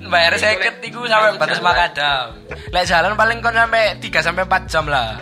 Bayar 0.08 0.34
50 0.40 0.88
iku 0.88 1.04
sampai 1.04 1.36
batas 1.36 1.60
Makadam. 1.60 2.26
Lek 2.72 2.84
jalan 2.88 3.12
paling 3.18 3.38
kon 3.44 3.56
sampai 3.56 4.00
3 4.00 4.24
sampai 4.24 4.44
4 4.48 4.70
jam 4.70 4.84
lah. 4.88 5.20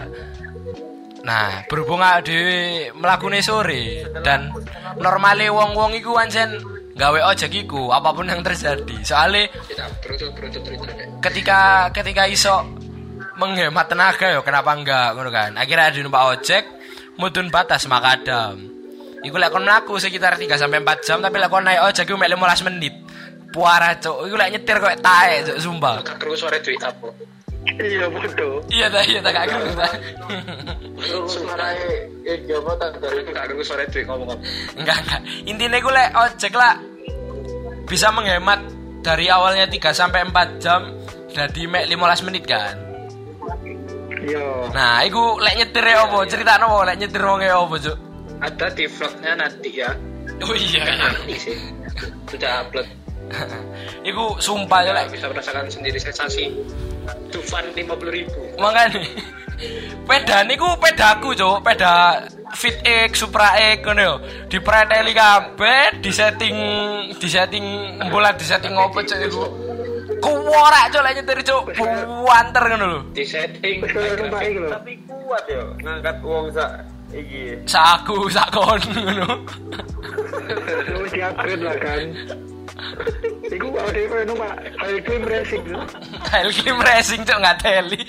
Nah, 1.27 1.67
berhubung 1.67 1.99
dhewe 2.23 2.95
mlakune 2.95 3.43
sore 3.43 4.07
dan 4.23 4.55
normale 5.03 5.51
wong-wong 5.51 5.99
iku 5.99 6.15
pancen 6.15 6.63
gawe 6.95 7.21
ojek 7.35 7.67
iku 7.67 7.91
apa 7.91 8.15
pun 8.15 8.31
yang 8.31 8.47
terjadi. 8.47 9.03
Beruntut. 9.03 10.33
ketika 11.19 11.91
ketika 11.91 12.31
iso 12.31 12.63
menghemat 13.37 13.91
tenaga 13.91 14.39
ya 14.39 14.41
kenapa 14.47 14.71
enggak 14.79 15.09
ngono 15.19 15.31
kan. 15.35 15.51
Akhirnya 15.59 15.91
ada 15.91 15.99
numpak 15.99 16.25
ojek 16.39 16.65
mudun 17.19 17.51
batas 17.51 17.91
Makadam. 17.91 18.76
Iku 19.27 19.43
lek 19.43 19.51
kon 19.51 19.67
mlaku 19.67 19.99
sekitar 19.99 20.39
3 20.39 20.55
sampai 20.55 20.79
4 20.79 21.03
jam 21.03 21.19
tapi 21.19 21.43
lek 21.43 21.51
kon 21.51 21.67
naik 21.67 21.83
ojek 21.83 22.07
iku 22.07 22.15
mek 22.15 22.31
15 22.31 22.67
menit. 22.71 22.95
Puara 23.51 23.99
cuk, 23.99 24.31
iku 24.31 24.37
lek 24.39 24.55
nyetir 24.55 24.79
kok 24.79 25.03
tae 25.03 25.43
cuk 25.51 25.59
sumpah. 25.59 26.07
Gak 26.07 26.17
keru 26.23 26.39
suara 26.39 26.63
duit 26.63 26.79
apa? 26.79 27.11
Iya 27.67 28.07
bodoh. 28.07 28.63
Iya 28.71 28.87
dah, 28.87 29.03
iya 29.03 29.19
dah 29.19 29.31
gak 29.35 29.47
krungu 29.51 29.75
ta. 29.75 29.89
Suaranya 31.27 31.91
eh 32.23 32.39
apa 32.55 32.71
tak 32.79 32.89
gak 33.03 33.11
ngerti 33.51 33.63
suara 33.67 33.83
Dwi 33.91 34.03
ngomong 34.07 34.29
apa. 34.31 34.43
Enggak, 34.79 34.99
enggak. 35.03 35.21
Intinya 35.51 35.79
gue 35.83 35.95
lek 35.99 36.09
ojek 36.15 36.53
lah 36.55 36.75
bisa 37.91 38.15
menghemat 38.15 38.61
dari 39.03 39.27
awalnya 39.27 39.67
3 39.67 39.91
sampai 39.91 40.23
4 40.31 40.63
jam 40.63 40.95
jadi 41.35 41.63
mek 41.67 41.91
15 41.91 42.27
menit 42.31 42.47
kan. 42.47 42.79
Iya. 44.23 44.71
Nah, 44.71 45.03
iku 45.03 45.39
lek 45.43 45.55
nyetir 45.59 45.83
ya 45.83 46.07
apa? 46.07 46.19
Cerita 46.31 46.63
apa 46.63 46.79
lek 46.87 46.97
nyetir 47.03 47.23
wong 47.23 47.43
ya 47.43 47.59
apa, 47.59 47.75
Cuk? 47.83 47.99
Ada 48.41 48.67
di 48.77 48.85
vlognya 48.85 49.33
nanti 49.39 49.71
ya. 49.73 49.91
Oh 50.45 50.53
iya, 50.53 50.85
iya. 50.85 51.09
Ini 51.25 51.37
sih. 51.41 51.57
Sudah 52.29 52.67
upload. 52.67 52.89
iku 54.09 54.39
sumpah 54.39 54.81
ya 54.85 54.93
lek. 54.93 55.11
Bisa 55.11 55.33
merasakan 55.33 55.67
sendiri 55.73 55.97
sensasi. 55.97 56.53
Dufan 57.33 57.65
50 57.73 57.87
ribu. 58.13 58.41
Makanya 58.61 59.01
Peda 60.07 60.45
niku 60.45 60.69
pedaku, 60.77 61.33
Cuk. 61.33 61.65
Peda 61.65 62.21
Fit 62.53 62.77
X, 62.85 63.25
Supra 63.25 63.57
X 63.57 63.81
ngono 63.83 64.03
yo. 64.05 64.15
Dipreteli 64.53 65.17
kabeh, 65.17 65.99
disetting 66.05 66.57
disetting 67.17 67.97
bola 68.13 68.37
disetting 68.37 68.77
opo 68.77 69.01
cuk 69.01 69.17
iku. 69.17 69.45
Kuworak 70.21 70.93
cuk 70.93 71.03
lek 71.03 71.13
nyetir 71.17 71.41
cuk. 71.41 71.73
Buanter 72.21 72.65
ngono 72.69 72.85
lho. 72.87 73.01
Di 73.17 73.25
setting. 73.25 73.81
Tapi 74.69 74.93
kuat 75.09 75.45
yo 75.49 75.73
ngangkat 75.81 76.17
wong 76.21 76.53
sak 76.53 76.96
iki. 77.17 77.43
Saku 77.65 78.29
sakon 78.29 78.81
ngono. 78.93 79.31
Wis 81.03 81.13
di-upgrade 81.17 81.63
lah 81.65 81.77
kan. 81.81 82.07
Iku 83.47 83.67
kalau 83.73 83.91
dia 83.91 84.05
kaya 84.11 84.25
numpak 84.29 84.53
High 84.77 85.01
Climb 85.01 85.25
Racing 85.25 85.65
Climb 86.61 86.81
Racing 86.85 87.21
cuk 87.25 87.39
ngateli. 87.41 88.01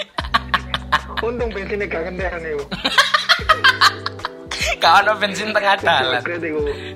Untung 1.23 1.49
bensinnya 1.49 1.87
gak 1.89 2.03
kentean 2.11 2.41
iku. 2.43 2.65
Gak 4.77 4.93
ono 5.01 5.11
bensin 5.17 5.49
tengah 5.55 5.75
dalan. 5.81 6.21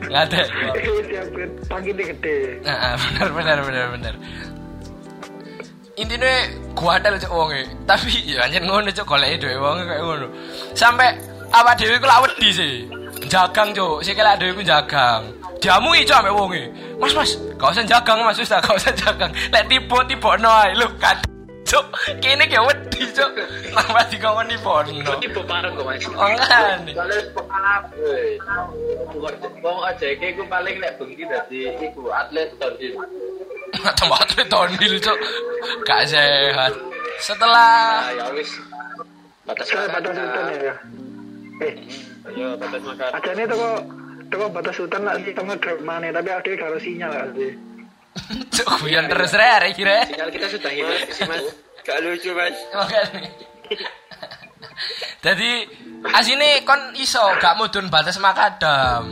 Ngateli. 0.05 0.67
Wis 0.77 1.07
di-upgrade 1.09 1.53
tangkine 1.71 2.03
gede. 2.11 2.37
Heeh, 2.61 2.93
bener 2.99 3.29
bener 3.33 3.57
bener 3.65 3.85
bener. 3.95 4.15
Intinya 5.99 6.33
gua 6.73 6.97
ada 6.97 7.13
cok 7.13 7.29
wonge, 7.29 7.61
tapi 7.85 8.09
ya 8.25 8.47
anjir 8.47 8.63
ngono 8.63 8.89
cok 8.89 9.05
golek 9.05 9.37
dhewe 9.37 9.59
wonge 9.59 9.85
kayak 9.85 10.01
ngono. 10.01 10.27
Sampai 10.73 11.13
apa 11.51 11.71
dhewe 11.75 11.99
ku 11.99 12.07
lak 12.07 12.23
wedi 12.23 12.49
sih. 12.51 12.73
Jagang 13.27 13.75
cok, 13.75 14.01
sik 14.01 14.17
lak 14.17 14.39
dhewe 14.39 14.55
ku 14.55 14.63
jagang. 14.63 15.27
Diamui 15.61 16.01
cok 16.07 16.25
ambek 16.25 16.33
wonge. 16.33 16.63
Mas 16.97 17.13
mas, 17.13 17.31
gak 17.59 17.69
usah 17.75 17.85
jagang 17.85 18.17
mas, 18.25 18.39
Ustaz, 18.39 18.65
gak 18.65 18.75
usah 18.81 18.93
jagang. 18.97 19.29
Lek 19.53 19.69
tiba-tiba 19.69 20.31
no 20.41 20.49
ae 20.49 20.73
lho 20.73 20.89
kan. 20.97 21.19
Cok, 21.69 21.85
kene 22.17 22.49
ki 22.49 22.57
wedi 22.57 23.03
cok. 23.13 23.31
Tambah 23.69 24.03
dikongkon 24.09 24.47
tiba-no. 24.49 25.11
Ini 25.21 25.27
bareng 25.29 25.71
kok 25.77 25.85
mas. 25.85 26.03
Ongane. 26.09 26.91
Soale 26.97 27.17
pengalaman. 27.35 28.65
Wong 29.61 29.77
aja 29.85 30.07
iki 30.09 30.33
ku 30.33 30.43
paling 30.49 30.75
nek 30.81 30.97
bengi 30.97 31.23
dadi 31.29 31.59
iku 31.77 32.09
atlet 32.09 32.49
tonjil. 32.57 32.97
Tambah 34.01 34.17
atlet 34.17 34.47
tonil 34.49 34.93
cok. 34.97 35.17
Gak 35.85 36.09
sehat. 36.09 36.73
Setelah 37.21 38.01
Nah, 38.01 38.13
ya 38.17 38.25
wis. 38.33 38.49
Batas 39.45 39.69
batas 39.69 40.17
ya. 40.57 40.73
Eh, 41.61 41.73
Ayo 42.25 42.57
batas 42.57 42.81
makan. 42.81 43.09
ajane 43.17 43.43
toko 43.45 43.69
toko 44.29 44.45
batas 44.49 44.75
hutan 44.77 45.01
lah 45.05 45.13
sih 45.21 45.33
tengah 45.33 45.57
drop 45.61 45.79
mana 45.81 46.09
tapi 46.09 46.29
ada 46.29 46.51
karo 46.57 46.77
sinyal 46.77 47.11
kan 47.11 47.29
sih. 47.37 47.51
Cuk, 48.57 48.69
guyon 48.81 49.05
terus 49.07 49.31
re 49.31 49.47
arek 49.47 49.69
iki 49.77 49.83
re. 49.85 49.99
Sinyal 50.09 50.29
kita 50.29 50.47
sudah 50.49 50.71
hilang 50.73 50.97
situ. 51.05 51.23
Mas, 51.29 51.45
gak 51.81 51.97
lucu 52.01 52.29
mas. 52.33 52.57
Makane. 52.73 53.21
Jadi 55.21 55.51
asine 56.11 56.65
kon 56.65 56.97
iso 56.97 57.21
gak 57.37 57.55
mudun 57.55 57.87
batas 57.87 58.17
makadam. 58.17 59.05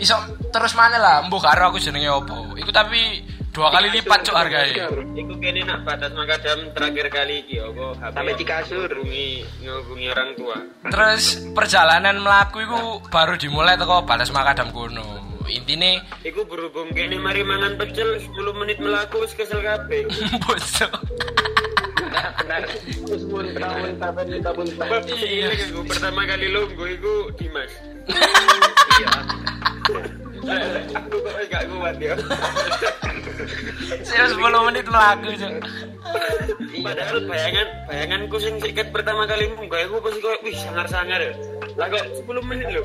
Iso 0.00 0.14
terus 0.48 0.72
mana 0.72 0.96
lah, 0.96 1.16
mbuh 1.28 1.42
karo 1.42 1.68
aku 1.70 1.78
jenenge 1.78 2.08
opo. 2.08 2.56
Iku 2.56 2.70
tapi 2.72 3.22
dua 3.58 3.74
kali 3.74 3.90
lipat 3.90 4.22
cuk 4.22 4.36
harganya. 4.38 4.86
Iku 5.18 5.34
kene 5.42 5.66
nak 5.66 5.82
batas 5.82 6.14
makadam 6.14 6.70
terakhir 6.78 7.10
kali 7.10 7.42
iki 7.42 7.58
HP 7.58 7.74
Sampai 8.14 8.38
di 8.38 8.46
kasur. 8.46 8.86
ngehubungi 8.86 9.42
ngehubungi 9.66 10.06
orang 10.14 10.30
tua. 10.38 10.56
Terus 10.86 11.42
perjalanan 11.58 12.22
melaku 12.22 12.62
iku 12.62 13.02
baru 13.10 13.34
dimulai 13.34 13.74
teko 13.74 14.06
batas 14.06 14.30
makadam 14.30 14.70
kono. 14.70 15.42
Intine 15.50 15.98
Iku 16.22 16.46
berhubung 16.46 16.94
kene 16.94 17.18
mari 17.18 17.42
mangan 17.42 17.74
pecel 17.74 18.22
10 18.22 18.30
menit 18.62 18.78
melaku 18.78 19.26
wis 19.26 19.34
kesel 19.34 19.58
kabeh. 19.58 20.06
bosok. 20.46 20.94
Aku 25.66 25.82
pertama 25.82 26.22
kali 26.30 26.46
lungguh 26.46 26.88
iku 26.94 27.14
Dimas. 27.34 27.72
Iya. 28.06 29.10
Aku 30.42 31.16
kok 31.18 31.34
gak 31.50 31.64
kuat 31.66 31.96
ya. 31.98 32.14
Saya 34.06 34.24
10 34.30 34.66
menit 34.70 34.84
melaku 34.86 35.28
cuk. 35.34 35.52
Padahal 36.78 37.18
bayangan 37.26 37.68
bayanganku 37.90 38.36
sing 38.38 38.54
siket 38.62 38.88
pertama 38.94 39.26
kali 39.26 39.50
munggah 39.52 39.82
iku 39.84 39.98
pasti 39.98 40.18
koyo 40.22 40.38
wih 40.46 40.54
sangar-sangar. 40.54 41.20
ya. 41.20 41.32
Lah 41.74 41.86
kok 41.90 42.04
10 42.22 42.50
menit 42.50 42.68
lho. 42.70 42.82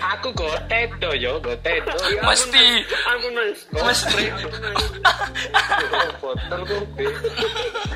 Aku. 0.00 0.28
Gotet 0.36 0.90
do 1.00 1.10
yo, 1.16 1.40
gotet 1.40 1.80
do. 1.88 1.96
Mesti 2.28 2.66
Aku 2.84 3.26
mas. 3.32 3.58
mesti 3.72 4.24
Botol 6.20 6.60
kopi. 6.68 7.06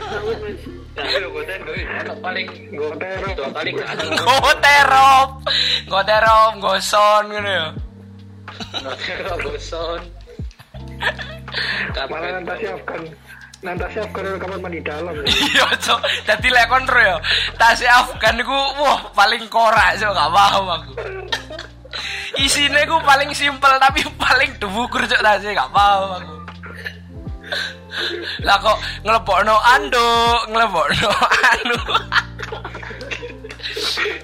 Aku 0.00 0.32
mas. 0.40 0.60
Ayo 0.94 1.26
boten 1.34 1.60
kowe. 1.66 1.74
Ono 1.76 2.14
paling 2.22 2.46
Gotero. 2.70 3.28
dua 3.34 3.50
kali 3.50 3.70
gak 3.74 3.88
ada. 3.98 4.04
goterop. 4.14 5.30
Goterop, 5.90 6.52
goson 6.62 7.22
ngono 7.34 7.50
ya. 7.50 7.66
Boson. 9.42 10.00
Malah 12.10 12.30
nanti 12.38 12.52
siapkan. 12.62 13.00
Nanti 13.64 13.96
siapkan 13.96 14.36
kamar 14.36 14.60
mandi 14.60 14.84
dalam. 14.84 15.16
ya. 15.16 15.24
Iya, 15.24 15.64
Cok. 15.80 16.00
Dadi 16.28 16.48
lek 16.52 16.68
kontrol 16.68 17.00
ya. 17.00 17.16
Tasnya 17.56 17.96
Afgan 18.04 18.36
iku 18.36 18.52
wah 18.76 19.08
paling 19.16 19.48
korak, 19.48 19.96
Cok. 19.96 20.12
Gak 20.12 20.30
paham 20.36 20.64
aku. 20.68 20.92
Isine 22.36 22.84
ku 22.84 23.00
paling 23.00 23.32
simpel 23.32 23.72
tapi 23.80 24.04
paling 24.20 24.52
dhuwur, 24.60 25.00
Cok. 25.08 25.20
Tasnya 25.24 25.56
gak 25.56 25.72
paham 25.72 26.08
aku. 26.20 26.34
Lah 28.44 28.60
kok 28.60 28.78
nglebokno 29.00 29.56
anduk, 29.56 30.40
nglebokno 30.52 31.10
anu. 31.56 31.78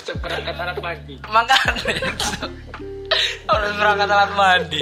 Seperangkat 0.04 0.56
alat 0.60 0.76
pagi. 0.84 1.16
Makane, 1.32 1.92
Cok. 2.12 2.50
Harus 3.48 3.72
berangkat 3.80 4.08
alat 4.12 4.30
mandi. 4.36 4.80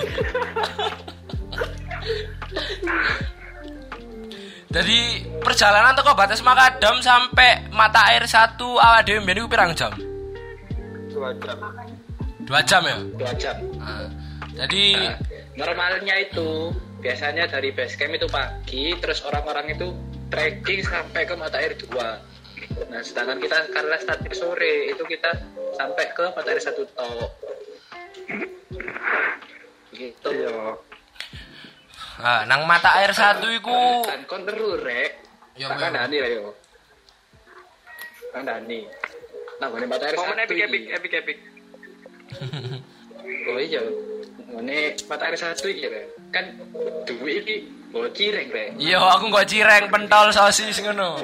Jadi 4.69 5.25
perjalanan 5.41 5.97
teko 5.97 6.13
batas 6.13 6.45
Makadam 6.45 7.01
sampai 7.01 7.73
mata 7.73 8.05
air 8.13 8.29
satu 8.29 8.77
awak 8.77 9.09
dhewe 9.09 9.25
mbiyen 9.25 9.41
iku 9.41 9.49
pirang 9.49 9.73
jam? 9.73 9.93
Dua 11.09 11.33
jam. 11.41 11.57
Dua 12.45 12.61
jam 12.61 12.83
ya? 12.85 12.99
Dua 13.17 13.33
jam. 13.41 13.57
Nah, 13.81 14.09
jadi 14.53 14.85
Nah, 14.97 15.17
normalnya 15.57 16.21
itu 16.21 16.77
biasanya 17.01 17.49
dari 17.49 17.73
base 17.73 17.97
camp 17.97 18.13
itu 18.13 18.29
pagi, 18.29 18.93
terus 19.01 19.25
orang-orang 19.25 19.73
itu 19.73 19.89
trekking 20.29 20.85
sampai 20.85 21.25
ke 21.25 21.35
mata 21.35 21.57
air 21.57 21.73
dua. 21.73 22.21
Nah, 22.93 23.01
sedangkan 23.01 23.41
kita 23.41 23.73
karena 23.73 23.97
startnya 23.97 24.33
sore, 24.37 24.93
itu 24.93 25.03
kita 25.09 25.33
sampai 25.81 26.13
ke 26.13 26.25
mata 26.37 26.49
air 26.53 26.61
satu 26.61 26.85
tok. 26.93 27.31
Gitu. 29.97 30.29
Iya. 30.29 30.88
Nah, 32.19 32.41
nang 32.45 32.67
mata 32.67 32.99
air 32.99 33.11
satu 33.11 33.47
iku 33.49 34.03
Kan 34.05 34.21
kon 34.27 34.43
terus 34.43 34.83
rek. 34.83 35.11
Ya, 35.59 35.71
Bang. 35.71 35.79
kandani 35.81 36.17
lah 36.19 36.31
yo. 36.31 36.55
Kandani. 38.31 38.81
Nah, 39.59 39.67
gone 39.67 39.87
mata 39.87 40.05
air 40.07 40.15
Momen 40.15 40.39
satu. 40.39 40.45
epic 40.45 40.59
epic 40.63 40.81
iki. 40.81 40.93
epic 40.95 41.13
epic. 41.15 41.39
Oh 43.49 43.61
iya. 43.61 43.81
Ngene 44.49 44.97
mata 45.05 45.29
air 45.29 45.37
satu 45.37 45.69
iki 45.69 45.85
rek. 45.85 46.07
Kan 46.31 46.45
duwe 47.05 47.41
iki 47.41 47.57
bawa 47.91 48.09
cireng 48.13 48.49
rek. 48.49 48.69
Iya, 48.77 49.01
aku 49.01 49.29
nggak 49.29 49.49
cireng 49.49 49.85
pentol 49.89 50.33
sosis 50.33 50.81
ngono. 50.81 51.21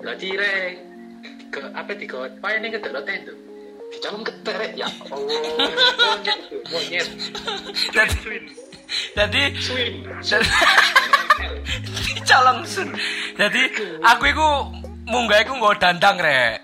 Lah 0.00 0.14
cireng. 0.16 0.72
Ke 1.52 1.60
apa 1.72 1.92
di 1.92 2.08
kau? 2.08 2.24
Apa 2.24 2.56
ini 2.56 2.72
keterot 2.72 3.04
itu? 3.04 3.34
Dicolong 3.92 4.24
keterek 4.24 4.72
ya 4.72 4.88
Allah. 4.88 5.20
Monyet 6.00 6.40
monyet. 6.72 7.08
Jadi 9.16 9.42
colong 12.28 12.60
sun. 12.64 12.88
Jadi 13.36 13.62
aku 14.02 14.24
iku 14.30 14.48
munggah 15.08 15.42
iku 15.42 15.52
nggo 15.58 15.72
dandang 15.78 16.16
rek. 16.20 16.58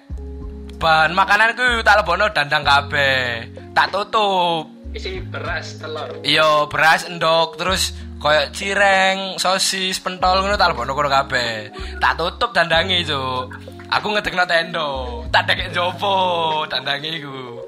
Bahan 0.78 1.12
makanan 1.12 1.54
iku 1.58 1.82
tak 1.82 2.02
lebono 2.02 2.30
dandang 2.30 2.62
kabeh. 2.62 3.48
Tak 3.74 3.90
tutup. 3.90 4.78
isi 4.88 5.20
beras 5.20 5.76
telur 5.76 6.24
Iya, 6.24 6.64
beras 6.64 7.04
endok 7.04 7.60
terus 7.60 7.92
koyo 8.16 8.48
cireng, 8.50 9.36
sosis, 9.36 10.00
pentol 10.00 10.40
ngono 10.40 10.56
tak 10.56 10.72
lebokno 10.72 10.96
kono 10.96 11.12
kabeh. 11.12 11.70
Tak 12.00 12.16
tutup 12.16 12.50
dandange, 12.56 13.04
Cuk. 13.04 13.52
Aku 13.88 14.06
ngedekno 14.12 14.44
tendo, 14.44 15.24
tak 15.32 15.48
dek 15.48 15.72
jopo 15.76 16.64
dandange 16.72 17.08
iku. 17.20 17.62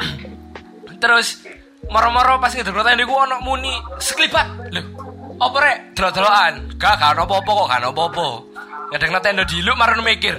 terus 1.02 1.44
moro-moro 1.90 2.38
pas 2.38 2.54
ngedekno 2.54 2.82
tendo 2.86 3.02
iku 3.04 3.14
ono 3.18 3.36
muni 3.42 3.74
seklibat. 3.98 4.72
Lho, 4.72 4.82
apa 5.42 5.56
rek? 5.60 5.78
Delok-delokan. 5.98 6.54
Gak, 6.78 6.94
gak 7.02 7.10
ono 7.18 7.22
apa-apa 7.26 7.50
kok, 7.50 7.66
gak 7.66 7.80
ono 7.82 7.88
apa-apa. 7.90 8.28
Ngedekno 8.90 9.18
tendo 9.22 9.42
diluk 9.46 9.76
marun 9.78 10.02
mikir. 10.06 10.34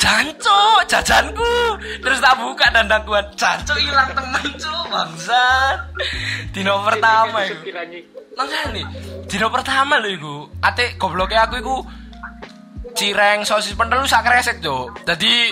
Jancuk, 0.00 0.80
jajanku. 0.88 1.54
Terus 2.00 2.18
tak 2.20 2.36
buka 2.36 2.66
dandangku. 2.72 3.12
Jancuk 3.36 3.76
hilang 3.80 4.10
temen, 4.12 4.48
Cuk. 4.60 4.84
Bangsat. 4.92 5.78
Dino 6.52 6.84
pertama 6.84 7.44
iku. 7.48 7.64
Makanya 8.34 8.82
dino 9.30 9.46
pertama 9.48 10.02
lho 10.02 10.10
iku. 10.12 10.36
Ate 10.60 10.96
gobloknya 11.00 11.46
aku 11.46 11.54
iku 11.60 11.76
cireng 12.94 13.42
sosis 13.42 13.74
pentol 13.74 14.04
lu 14.04 14.08
sak 14.08 14.24
kresek, 14.24 14.60
Cuk. 14.60 15.04
Dadi 15.08 15.48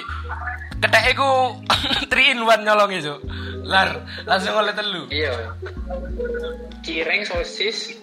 ketheke 0.83 1.15
iku 1.15 1.31
3 2.11 2.33
in 2.35 2.41
1 2.43 2.67
nyolongi, 2.67 2.99
Cuk. 3.01 3.21
Lar, 3.63 4.03
langsung 4.27 4.59
oleh 4.59 4.75
telu. 4.75 5.07
iya 5.09 5.55
cireng 6.83 7.23
sosis 7.23 7.95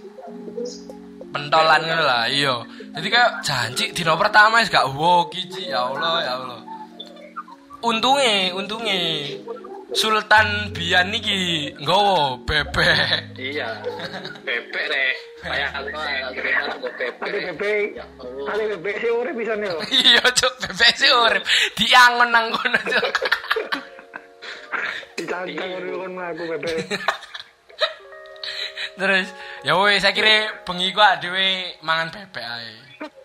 Pentolan 1.30 1.86
ngono 1.86 2.04
lah, 2.10 2.26
iya. 2.26 2.58
Jadi 2.98 3.08
kayak 3.14 3.46
janji 3.46 3.86
dino 3.94 4.18
pertama 4.18 4.66
wis 4.66 4.72
gak 4.74 4.90
wow 4.98 5.30
kiji, 5.30 5.70
ya 5.70 5.86
Allah, 5.86 6.26
ya 6.26 6.32
Allah. 6.42 6.60
Untunge, 7.86 8.50
untunge 8.58 8.98
Sultan 9.90 10.70
Bian 10.70 11.10
niki 11.10 11.74
nggawa 11.82 12.38
bebek. 12.46 13.34
iya 13.42 13.82
bebek 14.46 14.86
rek 14.86 15.16
kayak 15.42 15.70
aku 15.74 15.90
aku 15.98 16.88
bebek 16.94 17.58
bebek. 17.58 17.98
ya 17.98 18.06
Allah 18.22 18.54
Ada 18.54 18.64
bebek 18.78 18.96
sih 19.02 19.10
urip 19.10 19.34
bisa 19.34 19.54
nih. 19.58 19.74
Iya, 19.90 20.22
Cuk, 20.30 20.54
bebek 20.62 20.94
sih 20.94 21.10
urip. 21.10 21.42
Diangon 21.74 22.30
nang 22.30 22.54
kono, 22.54 22.80
Cuk. 22.86 23.06
Dicantang 25.18 25.70
urip 25.82 25.94
kon 26.06 26.12
mlaku 26.14 26.44
bebek. 26.54 26.78
Terus 29.00 29.28
ya 29.66 29.74
wis 29.80 30.04
saya 30.04 30.14
kira 30.14 30.60
bengi 30.68 30.94
dhewe 30.94 31.48
mangan 31.82 32.14
bebek 32.14 32.46
ae. 32.46 32.74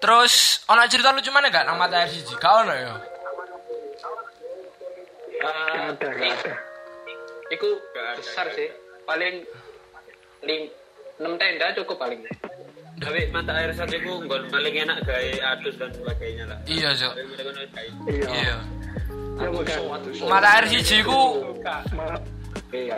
Terus 0.00 0.64
ana 0.70 0.88
cerita 0.88 1.12
lucu 1.12 1.29
mana 1.29 1.53
gak 1.53 1.68
nang 1.68 1.77
mata 1.77 2.05
air 2.05 2.09
siji? 2.09 2.33
Gak 2.40 2.53
ono 2.62 2.72
ya. 2.72 2.94
Ada, 5.44 6.09
gak 6.09 6.33
ada. 6.40 6.54
Iku 7.52 7.68
besar 7.92 8.48
sih. 8.57 8.68
Paling 9.04 9.44
lim, 10.48 10.62
6 11.20 11.40
tenda 11.40 11.66
cukup 11.76 12.00
paling. 12.00 12.24
Tapi 12.94 13.28
mata 13.35 13.52
air 13.59 13.74
satu 13.74 13.90
itu 13.90 14.12
nggon 14.24 14.48
paling 14.48 14.74
enak 14.87 15.02
gaya 15.02 15.35
adus 15.52 15.74
dan 15.76 15.90
sebagainya 15.92 16.44
lah. 16.46 16.59
Iya, 16.64 16.90
kayak 16.94 17.14
Iya. 18.09 18.26
Iya. 18.33 18.57
Ya. 19.35 19.50
Mata 20.30 20.48
air 20.57 20.64
siji 20.70 21.02
ku 21.02 21.42
Eh, 22.74 22.90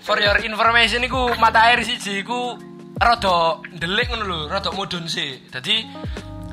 for 0.00 0.16
your 0.24 0.40
information 0.40 1.04
iku 1.04 1.36
mata 1.36 1.68
air 1.68 1.84
siji 1.84 2.24
iku 2.24 2.56
rada 2.96 3.60
ndelik 3.76 4.08
ngono 4.08 4.24
lho, 4.24 4.40
rada 4.48 4.72
mudhun 4.72 5.04
sih. 5.04 5.36
Dadi 5.52 5.84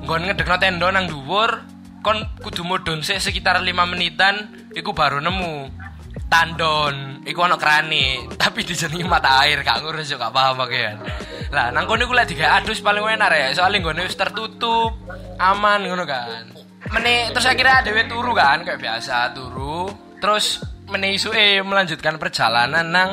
nggon 0.04 0.28
ngedekno 0.28 0.56
tenda 0.60 0.92
nang 0.92 1.08
dhuwur 1.08 1.56
kon 2.00 2.18
kudu 2.40 2.64
mudhun 2.64 3.04
sih 3.04 3.20
sekitar 3.20 3.60
5 3.60 3.70
menitan 3.92 4.68
iku 4.76 4.92
baru 4.96 5.20
nemu. 5.20 5.88
Tandon 6.30 7.26
iku 7.26 7.42
ana 7.42 7.58
krane 7.58 8.22
tapi 8.42 8.62
dijenengi 8.62 9.02
mata 9.02 9.42
air 9.42 9.66
gak 9.66 9.82
ngurus 9.82 10.14
yo 10.14 10.22
gak 10.22 10.30
paham 10.30 10.62
bagian. 10.62 11.02
Lah 11.50 11.74
nang 11.74 11.90
kono 11.90 12.06
iku 12.06 12.14
lek 12.14 12.30
digawe 12.30 12.62
adus 12.62 12.86
paling 12.86 13.02
enak 13.02 13.34
ya 13.34 13.50
soalnya 13.58 13.82
nggone 13.82 14.06
wis 14.06 14.14
tertutup 14.14 14.94
aman 15.42 15.90
ngono 15.90 16.06
kan. 16.06 16.54
Meneh 16.94 17.34
terus 17.34 17.50
akhirnya 17.50 17.82
dhewe 17.82 18.06
turu 18.06 18.38
kan 18.38 18.62
kayak 18.62 18.78
biasa 18.78 19.34
turu. 19.34 19.90
Terus 20.22 20.62
meneh 20.90 21.18
isuke 21.18 21.66
melanjutkan 21.66 22.22
perjalanan 22.22 22.86
nang 22.86 23.10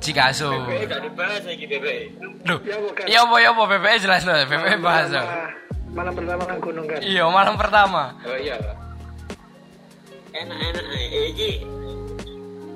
Cikaso. 0.00 0.64
Bebek 0.64 0.88
gak 0.88 1.00
dibahas 1.04 1.42
lagi 1.44 1.64
bebek. 1.68 2.00
Loh, 2.48 2.58
Ya, 3.04 3.20
apa 3.20 3.36
iya 3.36 3.52
apa 3.52 3.62
BPE 3.68 3.96
jelas 4.00 4.24
no, 4.24 4.32
BPE 4.32 4.80
bahas 4.80 5.12
no. 5.12 5.22
Malam- 5.90 6.14
pertama 6.14 6.42
nang 6.46 6.60
gunung 6.62 6.86
kan. 6.86 7.00
Iya, 7.02 7.24
malam 7.26 7.54
pertama. 7.58 8.02
Oh 8.22 8.38
iya. 8.38 8.56
Enak-enak 10.30 10.84
aja. 10.86 11.20
Iki 11.34 11.50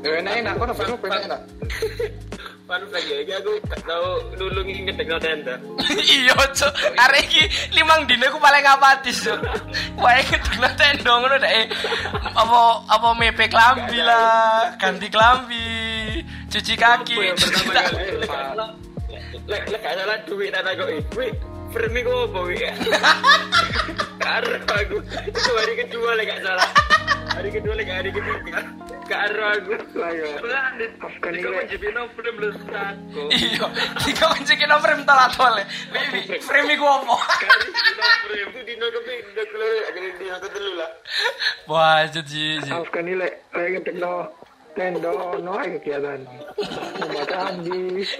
Eh, 0.04 0.20
enak 0.20 0.36
enak 0.36 0.52
kok 0.60 0.68
enak 0.68 1.00
enak 1.00 1.20
enak. 1.32 1.40
Fun 2.68 2.80
fact 2.92 3.08
ya, 3.08 3.16
iki 3.24 3.32
aku 3.40 3.56
gak 3.64 3.80
tau 3.88 4.20
dulu 4.36 4.60
ngedek 4.68 5.08
no 5.08 5.16
tenda. 5.16 5.56
iya, 6.16 6.36
Cuk. 6.36 6.72
Arek 6.96 7.24
iki 7.24 7.44
limang 7.72 8.04
dino 8.04 8.28
ku 8.28 8.36
paling 8.36 8.68
apatis, 8.68 9.24
Cuk. 9.24 9.40
Wae 9.96 10.20
ngedekno 10.28 10.68
tenda 10.76 11.12
ngono 11.24 11.36
dek. 11.40 11.72
Apa 12.36 12.60
apa 12.84 13.08
mepe 13.16 13.48
klambi 13.48 13.96
lah, 14.04 14.76
ganti 14.76 15.08
klambi, 15.08 16.20
cuci 16.52 16.74
kaki. 16.76 17.16
Lek 19.44 19.60
lek 19.68 19.80
gak 19.84 19.92
salah 19.92 20.16
duit 20.24 20.52
tak 20.52 20.72
kok 20.72 20.88
wih 21.74 21.90
Frame 21.90 22.00
kok 22.06 22.30
apa 22.30 22.38
wih 22.46 22.58
Karo 24.24 24.56
aku. 24.56 24.98
Itu 25.28 25.50
hari 25.52 25.74
kedua 25.84 26.16
lek 26.16 26.26
gak 26.32 26.40
salah. 26.40 26.70
Hari 27.34 27.50
kedua 27.50 27.74
lek 27.76 27.90
hari 27.90 28.10
ketiga 28.14 28.62
Karo 29.04 29.42
aku. 29.52 29.72
Lah 29.98 30.10
ya. 30.14 30.26
Kan 31.20 31.34
ini 31.34 31.50
frame 32.14 32.38
lu 32.40 32.48
sako 32.64 33.22
Iya, 33.28 33.66
kena 34.56 34.76
frame 34.80 35.04
tole. 35.34 35.62
Frame 36.40 36.70
iku 36.72 36.86
apa? 36.88 37.14
Frame 38.24 38.50
itu 38.54 38.60
dino 38.64 38.86
kepindo 38.88 39.42
Kalau 39.44 39.70
akhirnya 39.90 40.10
dino 40.16 40.36
ketelu 40.40 40.72
lah. 40.78 40.90
Wah, 41.68 42.00
jadi 42.08 42.64
Maafkan 42.64 43.04
ini 43.04 43.28
ngetekno 43.52 44.12
tenda 44.74 45.10
ono 45.14 45.52
ae 45.60 45.78
kegiatan. 45.78 46.20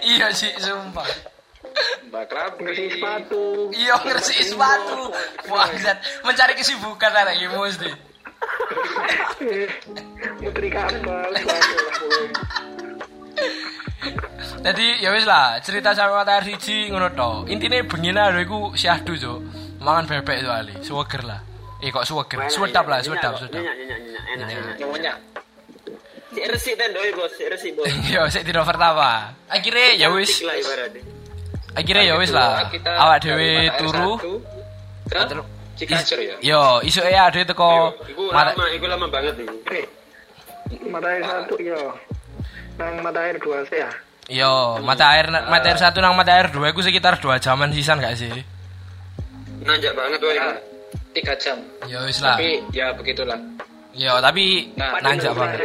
Iya 0.05 0.31
sih, 0.31 0.53
sumpah. 0.61 1.34
Mbak 2.15 2.25
Krabi. 2.31 2.61
ngasih 2.63 2.89
sepatu. 2.95 3.43
Iya 3.75 3.95
ngersi 3.99 4.35
sepatu. 4.47 5.11
Bangsat, 5.51 5.99
mencari 6.23 6.55
kesibukan 6.55 7.11
anak 7.11 7.35
iki 7.35 7.49
mesti. 7.51 7.91
Putri 10.39 10.69
kapal. 10.71 11.31
Jadi 14.65 14.87
ya 15.03 15.11
wis 15.13 15.27
lah, 15.27 15.59
cerita 15.61 15.91
sama 15.93 16.23
mata 16.23 16.39
air 16.39 16.45
siji 16.47 16.89
ngono 16.93 17.11
to. 17.13 17.51
Intine 17.51 17.83
bengi 17.83 18.15
lho 18.15 18.41
iku 18.41 18.59
syahdu, 18.79 19.19
Cuk. 19.19 19.39
Mangan 19.83 20.07
bebek 20.09 20.47
soalnya, 20.47 20.79
suweger 20.81 21.23
lah. 21.27 21.41
Eh 21.83 21.93
kok 21.93 22.07
suweger, 22.09 22.49
suwedap 22.49 22.89
lah, 22.89 23.03
suwedap, 23.05 23.37
suwedap. 23.37 23.61
Nyenyak 23.61 23.77
nyenyak 23.77 23.99
nyenyak 24.01 24.23
Enak 24.33 24.49
enak 24.49 24.77
Nyonya. 24.81 25.13
Si 26.35 26.41
resik 26.41 26.75
tendoi 26.75 27.11
bos 27.15 27.31
Si 27.37 27.45
resik 27.47 27.79
bos 27.79 27.87
Yo, 28.15 28.25
sik 28.33 28.47
dino 28.49 28.65
pertama. 28.65 29.37
Akhirnya 29.53 29.99
ya 30.01 30.09
wis, 30.15 30.41
Cantik 30.41 30.49
lah 30.49 30.57
ibaratnya 30.57 31.14
akhirnya 31.75 32.03
ya 32.07 32.15
wis 32.17 32.31
lah. 32.31 32.71
Awak 32.73 33.19
dhewe 33.23 33.51
turu. 33.79 34.11
Terus- 35.11 35.53
Cikacur 35.75 36.23
ya. 36.23 36.39
Yo, 36.39 36.79
isu 36.87 37.03
ya 37.03 37.27
ade 37.27 37.43
teko 37.43 37.91
Iku 38.07 38.31
mata 38.31 38.55
lama 38.55 38.65
Iku 38.71 38.87
lama 38.87 39.07
banget 39.11 39.35
iku 39.43 39.59
Eh, 39.75 39.83
mata 40.87 41.11
air 41.11 41.23
satu 41.27 41.59
yo. 41.59 41.91
Nang 42.79 43.03
mata 43.03 43.19
air 43.27 43.35
dua 43.43 43.59
sih 43.67 43.83
ya. 43.83 43.91
Yo, 44.31 44.79
mata 44.87 45.19
air 45.19 45.27
mata 45.29 45.67
air 45.67 45.79
satu 45.79 45.99
nang 45.99 46.15
mata 46.15 46.31
air 46.31 46.47
dua 46.55 46.71
iku 46.71 46.79
sekitar 46.79 47.19
dua 47.19 47.43
jaman 47.43 47.75
sisan 47.75 47.99
gak 47.99 48.15
sih? 48.15 48.31
Nanjak 49.67 49.99
banget 49.99 50.23
woy 50.23 50.39
Ya, 50.39 50.47
tiga 51.11 51.35
jam. 51.43 51.59
Ya 51.91 51.99
wis 52.07 52.23
lah. 52.23 52.39
Tapi 52.39 52.63
ya 52.71 52.95
begitulah. 52.95 53.39
Yo, 53.99 54.15
tapi 54.23 54.71
Nah, 54.79 55.03
nanjak 55.03 55.35
banget. 55.35 55.59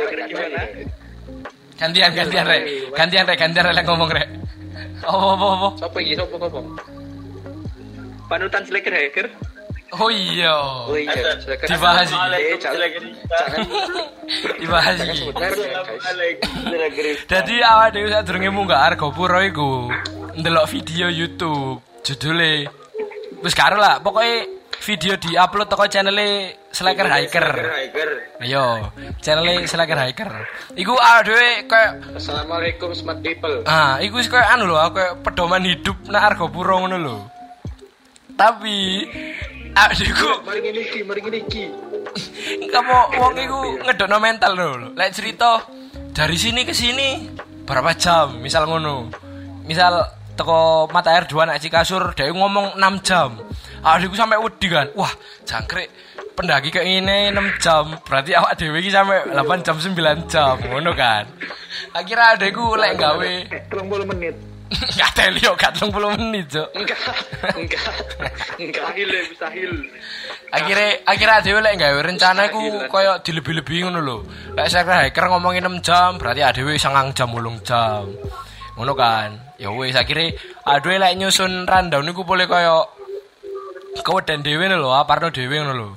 Gantian 1.78 2.12
gantian 2.18 2.46
rek. 2.50 2.62
Gantian 2.98 3.24
rek, 3.30 3.38
gantian 3.38 3.64
rek 3.70 3.86
ngomong 3.86 4.10
rek. 4.10 4.26
Oh, 5.08 5.36
apa 5.38 5.46
apa? 5.56 5.68
Sopo 5.80 5.98
iki? 6.04 6.14
Sopo 6.20 6.36
sopo? 6.42 6.60
Panutan 8.30 8.62
seleker 8.68 8.94
hacker 8.94 9.28
Oh 9.98 10.14
iya. 10.14 10.54
Oh 10.86 10.94
iya. 10.94 11.34
Dibahas 11.66 12.14
iki. 12.14 12.54
Jangan 12.62 13.60
Dibahas 14.62 14.96
iki. 15.02 15.26
Jadi 17.26 17.56
awak 17.66 17.98
dhewe 17.98 18.14
sadurunge 18.14 18.50
munggah 18.54 18.86
Argopuro 18.86 19.42
iku 19.42 19.90
ndelok 20.38 20.70
video 20.70 21.10
YouTube 21.10 21.82
judule 22.06 22.70
wis 23.42 23.58
karo 23.58 23.82
lah 23.82 23.98
pokoknya 23.98 24.46
video 24.80 25.14
diupload 25.20 25.68
toko 25.68 25.86
channel 25.88 26.16
Slacker 26.72 27.08
Hiker. 27.10 27.48
Ayo, 28.40 28.94
channel 29.20 29.66
Slacker 29.68 30.00
Hiker. 30.00 30.30
Iku 30.78 30.94
awak 30.96 31.28
dhewe 31.28 31.50
kayak 31.68 31.92
Assalamualaikum 32.16 32.94
smart 32.96 33.20
people. 33.20 33.66
ah, 33.66 34.00
iku 34.00 34.22
kayak 34.24 34.56
anu 34.56 34.70
lho, 34.70 34.78
kayak 34.94 35.20
pedoman 35.26 35.66
hidup 35.66 35.98
nang 36.08 36.24
Argopuro 36.24 36.80
ngono 36.86 36.98
lho. 36.98 37.18
Tapi 38.40 39.04
adikku 39.76 40.48
Mari 40.48 40.60
ngene 40.64 40.80
iki, 40.80 41.00
mari 41.04 41.20
ngene 41.20 41.40
iki. 41.44 41.66
kamu 42.72 42.98
wong 43.20 43.34
iku 43.36 43.60
ngedokno 43.84 44.18
mental 44.22 44.52
lho. 44.56 44.70
Lek 44.96 45.12
cerita 45.12 45.60
dari 46.16 46.38
sini 46.40 46.64
ke 46.64 46.72
sini 46.72 47.28
berapa 47.68 47.92
jam 48.00 48.40
misal 48.40 48.66
ngono 48.66 49.12
misal 49.68 50.02
teko 50.40 50.88
mata 50.88 51.12
air 51.12 51.28
dua 51.28 51.44
nak 51.44 51.60
Cikasur 51.60 52.16
dia 52.16 52.32
ngomong 52.32 52.80
6 52.80 53.04
jam. 53.04 53.36
Adikku 53.84 54.16
sampai 54.16 54.40
wedi 54.40 54.72
kan. 54.72 54.88
Wah 54.96 55.12
jangkrik. 55.44 55.92
Pendaki 56.32 56.72
kayak 56.72 56.88
ini 56.88 57.36
6 57.36 57.60
jam. 57.60 57.86
Berarti 58.08 58.32
awak 58.32 58.56
dewi 58.56 58.80
iki 58.80 58.96
sampai 58.96 59.28
8 59.36 59.68
jam 59.68 59.76
9 59.76 60.32
jam. 60.32 60.56
Ngono 60.64 60.96
kan? 60.96 61.28
Akhirnya 61.92 62.40
adikku 62.40 62.80
lek 62.80 62.96
gawe. 62.96 63.32
Eh, 63.52 63.68
30 63.68 64.12
menit. 64.16 64.36
gak 65.02 65.18
teli 65.18 65.42
yo 65.42 65.58
gak 65.58 65.82
30 65.82 65.90
menit 66.14 66.46
cok 66.46 66.70
Enggak, 66.78 67.02
enggak, 67.58 67.90
enggak. 68.62 68.94
Ya, 69.02 69.26
mustahil. 69.26 69.74
akhirnya 70.54 70.90
akhirnya 71.10 71.36
adewe 71.42 71.60
lek 71.66 71.74
gawe 71.82 72.00
rencana 72.06 72.54
iku 72.54 72.86
koyo 72.86 73.18
dilebih-lebih 73.26 73.90
ngono 73.90 74.00
lho. 74.06 74.18
Lek 74.54 74.70
saya 74.70 75.10
hiker 75.10 75.26
ngomongin 75.26 75.66
6 75.66 75.82
jam 75.82 76.22
berarti 76.22 76.46
adewe 76.46 76.78
sangang 76.78 77.10
jam 77.18 77.34
ulung 77.34 77.58
jam. 77.66 78.14
Ngono 78.78 78.94
kan 78.94 79.49
ya 79.60 79.70
wis 79.76 79.94
akhirnya 80.00 80.40
adewe 80.64 80.96
lek 80.98 81.20
nyusun 81.20 81.68
rundown 81.68 82.08
iku 82.10 82.24
boleh 82.24 82.48
koyo 82.48 82.88
keweden 84.00 84.40
dhewe 84.42 84.72
lho 84.72 84.96
aparno 84.96 85.30
dhewe 85.30 85.60
ngono 85.60 85.74
lho 85.76 85.90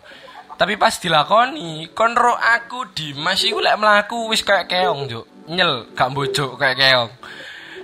tapi 0.58 0.74
pas 0.76 0.98
dilakoni 0.98 1.94
kon 1.94 2.12
ro 2.18 2.34
aku 2.34 2.90
Dimas 2.90 3.40
iku 3.46 3.62
lek 3.62 3.78
mlaku 3.78 4.28
wis 4.28 4.42
kayak 4.42 4.66
keong 4.66 5.06
juk 5.06 5.24
nyel 5.46 5.86
gak 5.94 6.10
mbojok 6.10 6.58
kayak 6.58 6.76
keong 6.78 7.10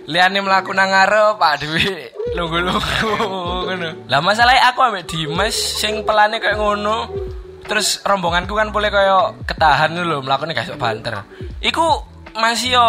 liane 0.09 0.41
mlaku 0.41 0.73
nang 0.73 0.89
ngarep 0.89 1.37
Pak 1.37 1.55
Dewi 1.61 1.85
lunggu-lunggu 2.37 3.13
ngono. 3.69 4.09
Lah 4.09 4.21
masalahnya 4.25 4.73
aku 4.73 4.81
ambek 4.81 5.05
Dimas 5.05 5.53
sing 5.53 6.05
pelane 6.05 6.41
kayak 6.41 6.57
ngono. 6.57 7.09
Terus 7.69 8.01
rombonganku 8.01 8.57
kan 8.57 8.73
boleh 8.73 8.89
kayak 8.89 9.45
ketahan 9.45 9.93
lho 9.93 10.25
mlakune 10.25 10.57
gak 10.57 10.81
banter. 10.81 11.25
Iku 11.61 12.01
masih 12.41 12.81
yo 12.81 12.89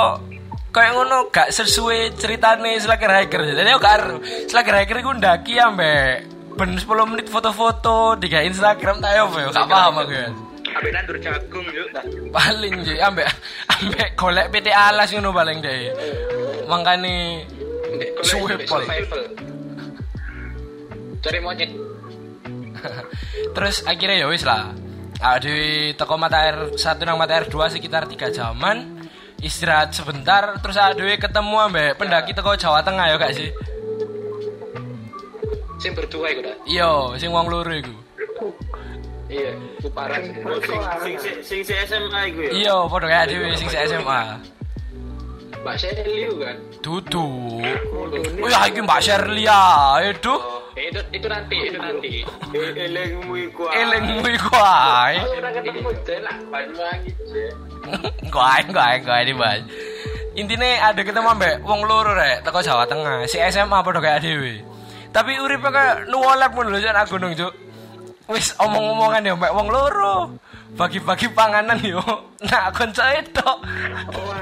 kayak 0.69 0.91
ngono 0.93 1.17
gak 1.33 1.49
sesuai 1.49 2.17
ceritane 2.17 2.77
Slacker 2.77 3.09
Hiker. 3.09 3.41
Jadi 3.41 3.69
gak 3.77 3.95
ero. 3.99 4.17
Slacker 4.49 4.75
Hiker 4.81 4.97
iku 5.01 5.11
ndaki 5.17 5.57
ambek 5.57 6.29
ben 6.59 6.75
10 6.75 6.85
menit 7.07 7.27
foto-foto 7.31 8.19
di 8.19 8.27
Instagram 8.27 8.99
tak 8.99 9.11
yo 9.15 9.31
gak 9.31 9.67
paham 9.69 10.03
aku 10.03 10.13
ya. 10.13 10.27
Ambek 10.69 10.91
nandur 10.93 11.17
jagung 11.17 11.65
yuk. 11.73 11.89
Nah, 11.89 12.03
Paling 12.29 12.73
je 12.85 12.93
ambek 13.01 13.25
ambek 13.73 14.09
golek 14.13 14.47
PT 14.53 14.67
alas 14.69 15.09
ngono 15.09 15.33
paling 15.33 15.57
deh. 15.65 15.89
Makane 16.69 17.45
suwe 18.21 18.53
pol. 18.69 18.85
Cari 21.19 21.39
monyet. 21.41 21.71
Terus 23.55 23.83
akhirnya 23.83 24.23
ya 24.23 24.27
wis 24.29 24.45
lah. 24.45 24.71
Ah, 25.19 25.35
di 25.35 25.91
toko 25.99 26.15
mata 26.15 26.47
air 26.47 26.79
satu 26.79 27.03
nang 27.03 27.19
mata 27.19 27.35
air 27.35 27.51
dua 27.51 27.67
sekitar 27.67 28.07
tiga 28.07 28.31
jaman 28.31 29.03
istirahat 29.39 29.91
sebentar 29.91 30.59
terus 30.59 30.75
adewe 30.75 31.15
ketemu 31.15 31.55
ambek 31.61 31.95
pendaki 31.95 32.31
teko 32.31 32.53
Jawa 32.53 32.79
Tengah 32.81 33.05
ya 33.05 33.15
gak 33.15 33.33
sih 33.33 33.49
Sing 35.79 35.95
berdua 35.95 36.27
iku 36.29 36.43
dah. 36.43 36.55
iya 36.65 36.91
sing 37.15 37.29
wong 37.29 37.47
loro 37.47 37.71
iku 37.71 37.95
Iya, 39.29 39.53
ku 39.77 39.87
parah. 39.89 40.17
sih. 40.17 40.33
sing 40.97 41.15
sing 41.15 41.35
sing 41.39 41.61
si 41.61 41.73
SMA 41.79 42.19
iku 42.27 42.39
ya. 42.41 42.51
iya 42.51 42.75
padha 42.83 43.05
kayak 43.07 43.23
adewe 43.25 43.47
sing 43.55 43.69
SMA 43.69 44.21
Mbak 45.59 45.75
Seliu 45.77 46.33
kan. 46.39 46.55
duduk 46.79 47.63
oh 48.39 48.47
ya 48.47 48.59
iki 48.65 48.79
Mbak 48.79 48.99
Shirley 48.99 49.45
ya 49.45 49.63
itu 50.03 50.33
Eh, 50.33 50.68
itu 50.87 51.01
itu 51.11 51.27
nanti, 51.27 51.55
itu 51.67 51.77
nanti. 51.79 52.13
Eh, 52.55 52.71
ah. 53.67 53.73
elengmu 53.75 54.27
iku 54.31 54.55
ae 54.55 55.19
Aku 55.19 55.35
udah 55.35 55.51
ketemu 55.51 55.91
Banyuwangi. 56.47 57.11
Ae, 58.39 58.59
engko 58.63 59.11
ae 59.11 59.23
di 59.27 59.33
Mas. 59.35 59.61
Intine 60.39 60.79
ada 60.79 61.01
ketemu 61.01 61.27
ambek 61.35 61.55
wong 61.67 61.83
loro 61.83 62.15
rek 62.15 62.47
teko 62.47 62.63
Jawa 62.63 62.87
Tengah, 62.87 63.27
si 63.27 63.41
SMA 63.51 63.83
padha 63.83 63.99
kayak 63.99 64.23
dhewe. 64.23 64.61
Tapi 65.09 65.41
uripe 65.41 65.67
kayak 65.73 66.07
nuwolep 66.07 66.53
ngono 66.53 66.69
lho 66.77 66.79
sak 66.79 67.09
gunung, 67.09 67.33
Cuk. 67.33 67.53
Wis 68.29 68.53
omong-omongan 68.61 69.25
ya 69.25 69.33
mbak 69.33 69.51
wong 69.57 69.67
loro. 69.73 70.37
Bagi-bagi 70.77 71.33
panganan 71.33 71.81
yo. 71.81 71.99
Nah, 72.45 72.69
kanca 72.69 73.09
itu. 73.17 73.41
Oh. 73.41 74.37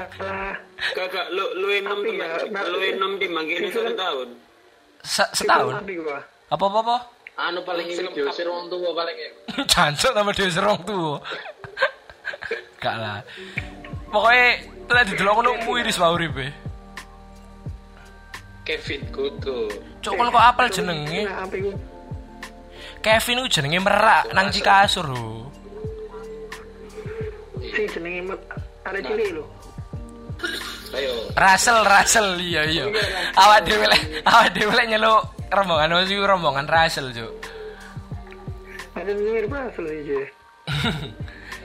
Kakak 0.92 1.26
lu 1.34 1.42
lu 1.58 1.66
enam 1.72 1.98
Tapi 2.04 2.14
ya. 2.14 2.36
Lu 2.68 2.78
enam 2.84 3.16
di 3.16 3.26
manggil 3.32 3.72
satu 3.72 3.96
tahun. 3.96 4.28
Se- 5.02 5.32
setahun. 5.32 5.82
Gua. 5.84 6.18
Apa-apa 6.48 6.78
apa? 6.82 6.96
Anu 7.38 7.62
paling 7.62 7.86
video 7.86 8.26
si 8.34 8.42
wong 8.42 8.66
tua 8.66 8.90
paling 8.98 9.14
ya. 9.14 9.30
Jancuk 9.72 10.10
nama 10.10 10.30
dhewe 10.34 10.50
serong 10.50 10.80
tuh. 10.82 11.22
Gak 12.82 12.96
lah. 12.98 13.22
Pokoknya 14.10 14.46
telah 14.90 15.02
didelok 15.06 15.34
ngono 15.38 15.50
iris 15.78 16.00
wae 16.02 16.10
uripe. 16.10 16.46
Kevin 18.66 19.02
Kutu. 19.14 19.70
Cuk 20.04 20.12
kon 20.12 20.28
kok 20.28 20.44
apal 20.44 20.66
jenenge? 20.68 21.24
Apa? 21.24 21.56
Kevin 23.00 23.40
ku 23.44 23.48
jenenge 23.48 23.78
merak 23.80 24.28
nang 24.34 24.50
Cikasur 24.50 25.06
lho. 25.08 25.48
Sing 27.62 27.86
jenenge 27.88 28.34
Mat- 28.34 28.46
ada 28.84 28.98
cilik 28.98 29.30
lho. 29.38 29.44
Ayo. 30.94 31.12
Russell, 31.36 31.84
Russell, 31.84 32.28
iya 32.40 32.64
iya. 32.64 32.84
Awak 33.36 33.60
dhewe 33.68 33.86
lek, 33.86 34.02
awak 34.24 34.48
dhewe 34.56 34.72
lek 34.72 34.86
nyeluk 34.88 35.20
rombongan 35.52 36.00
wis 36.00 36.10
rombongan 36.16 36.66
Russell, 36.66 37.12
Cuk. 37.12 37.32
Ada 38.98 39.12
mirip 39.14 39.52
asal 39.54 39.86
aja. 39.86 40.20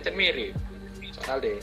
Cek 0.06 0.14
mirip. 0.14 0.54
Soal 1.18 1.42
deh. 1.42 1.58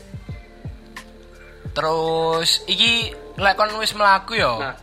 Terus 1.70 2.66
iki 2.66 3.14
lek 3.38 3.54
kon 3.54 3.70
wis 3.78 3.94
mlaku 3.94 4.34
yo. 4.40 4.58
Nah. 4.58 4.74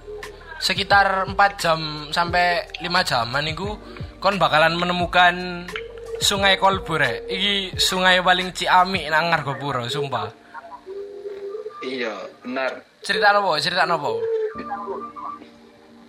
Sekitar 0.57 1.29
4 1.29 1.37
jam 1.61 2.09
sampai 2.09 2.65
5 2.81 2.87
jaman 3.03 3.45
iku 3.51 3.77
kon 4.17 4.41
bakalan 4.41 4.73
menemukan 4.73 5.67
Sungai 6.17 6.57
Kolbur 6.57 6.97
rek. 6.97 7.29
Iki 7.29 7.77
sungai 7.77 8.23
paling 8.25 8.49
ciamik 8.55 9.05
nang 9.11 9.29
Argopuro, 9.29 9.85
sumpah. 9.85 10.46
Iya, 11.85 12.13
benar. 12.41 12.71
Cerita 13.05 13.29
nopo? 13.33 13.57
Cerita 13.61 13.83
nopo? 13.85 14.17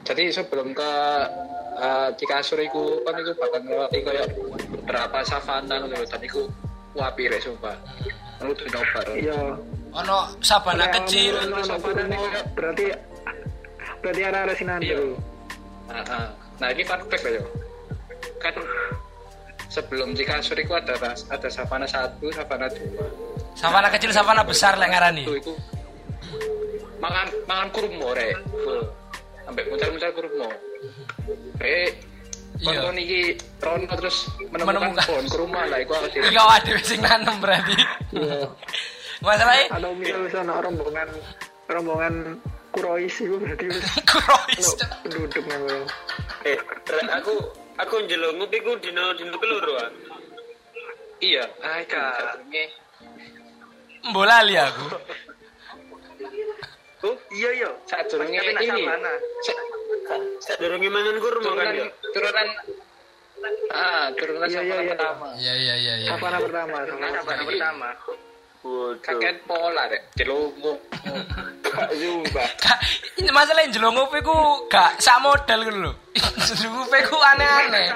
Jadi 0.08 0.32
sebelum 0.32 0.72
ke 0.72 0.90
uh, 1.76 2.08
Cikasur 2.16 2.56
iku 2.64 3.04
kan 3.04 3.12
iku 3.20 3.36
bakal 3.36 3.60
ngelewati 3.60 3.98
kayak 4.00 4.26
beberapa 4.72 5.18
savana 5.28 5.84
ngono 5.84 6.00
dan 6.00 6.22
iku 6.24 6.48
wapi 6.96 7.28
rek 7.28 7.44
sumpah. 7.44 7.76
Lu 8.40 8.56
tuh 8.56 8.64
nobar. 8.72 9.04
Iya. 9.12 9.52
Ono 9.92 10.18
sabana 10.40 10.88
kecil. 10.88 11.36
Ono 11.52 11.76
kurmo, 11.76 12.18
berarti 12.56 12.88
berarti 14.00 14.22
ada 14.24 14.38
ada 14.48 14.54
sinanda 14.56 14.88
Iya. 14.88 14.96
lho. 14.96 15.16
Nah, 15.88 16.28
nah, 16.60 16.68
ini 16.72 16.84
fun 16.88 17.00
fact 17.12 17.28
aja. 17.28 17.40
Kan 18.40 18.54
sebelum 19.68 20.16
Cikasur 20.16 20.56
iku 20.56 20.80
ada 20.80 20.96
ada 21.28 21.48
savana 21.52 21.84
satu, 21.84 22.32
savana 22.32 22.72
dua. 22.72 23.04
Sabana 23.58 23.90
kecil, 23.90 24.14
sabana 24.14 24.46
besar 24.46 24.78
lek 24.78 24.86
ngarani. 24.88 25.26
Itu 25.26 25.34
iku 25.34 25.52
mangan 26.98 27.26
mangan 27.44 27.68
kurma 27.74 28.14
rek. 28.14 28.38
Full. 28.46 28.80
Sampai 29.42 29.62
muncul-muncul 29.66 30.10
kurma. 30.14 30.48
Eh, 31.60 31.90
Iya. 32.58 32.82
Konton 32.82 32.98
iki 32.98 33.38
Rono 33.62 33.86
terus 33.94 34.26
menemukan, 34.50 34.66
Menemukan. 34.90 35.06
pohon 35.06 35.26
kurma 35.30 35.62
lah 35.70 35.78
iku 35.78 35.94
aku 35.94 36.10
Iki 36.10 36.34
awak 36.34 36.58
dhewe 36.66 36.82
sing 36.82 36.98
nanem 36.98 37.38
berarti. 37.38 37.74
Iya. 38.10 38.50
Masalahnya 39.22 39.66
Atau 39.78 39.94
misal 39.94 40.26
wis 40.26 40.34
ono 40.34 40.58
rombongan 40.58 41.06
rombongan 41.70 42.14
Kurois 42.74 43.14
itu 43.14 43.38
berarti 43.38 43.70
wis 43.70 43.78
Krois. 44.02 44.66
ono 44.74 44.90
penduduk 45.06 45.44
memang. 45.46 45.86
Eh, 46.42 46.58
aku 47.14 47.32
aku 47.78 47.94
njeluk 48.10 48.34
ngopi 48.42 48.58
ku 48.58 48.74
dino 48.82 49.14
dino 49.14 49.38
keloro 49.38 49.78
ah. 49.78 49.90
Iya, 51.22 51.46
ah 51.62 51.78
itu 53.98 54.06
jenenge. 54.06 54.14
Bola 54.14 54.38
li 54.46 54.54
aku. 54.56 54.86
Oh, 56.98 57.14
Iya 57.30 57.50
iya. 57.54 57.70
sadurunge 57.86 58.38
ini. 58.42 58.82
Sadurunge 60.42 60.88
mangan 60.90 61.16
kurma 61.22 61.50
kan 61.54 61.66
ya. 61.74 61.86
turunan 62.10 62.48
Ah, 63.70 64.10
turunan 64.18 64.50
Iya, 64.50 64.60
iya, 64.66 64.76
iya. 64.82 64.94
pertama. 64.98 65.26
Iya 65.38 65.52
iya 65.54 65.74
iya 65.78 65.94
iya. 66.02 66.08
Savana 66.10 66.38
pertama. 66.42 66.76
Savana 66.82 67.42
pertama. 67.46 67.88
Kakek 68.98 69.46
pola 69.46 69.86
rek, 69.86 70.02
Zumba. 71.94 72.42
Kak, 72.58 72.78
ini 73.16 73.30
masalah 73.30 73.62
gak 74.66 74.98
sak 74.98 75.22
model 75.22 75.62
gitu 75.62 75.78
loh. 75.78 75.94
Jelong 76.42 76.74
ngopi 76.74 76.98
ku 77.06 77.16
aneh-aneh. 77.16 77.86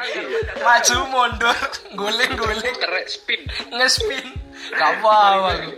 Maju 0.63 0.97
mundur, 1.11 1.57
guling-guling, 1.99 2.77
Kerek 2.79 3.07
spin. 3.11 3.41
ngespin. 3.75 4.23
Gak 4.79 5.03
apa 5.03 5.13
aku. 5.35 5.73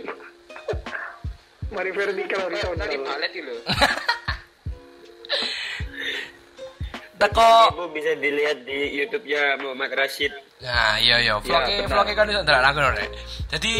Mari 1.73 1.91
vertikal 1.91 2.45
Tadi 2.45 2.61
horizontal. 2.61 2.87
balet 3.03 3.31
itu 3.33 3.41
lho. 3.41 3.55
teko 7.15 7.71
Ibu 7.71 7.85
bisa 7.91 8.11
dilihat 8.19 8.63
di 8.63 8.99
YouTube-nya 8.99 9.59
Muhammad 9.59 9.91
Rashid. 9.95 10.31
Nah, 10.59 10.95
iya 10.97 11.19
iya, 11.19 11.35
vlognya 11.37 11.83
benar. 11.83 11.91
vlognya 11.91 12.15
kan 12.15 12.25
iso 12.31 12.41
ndelok 12.41 12.63
aku 12.65 12.79
rek. 12.95 13.09
Jadi 13.51 13.73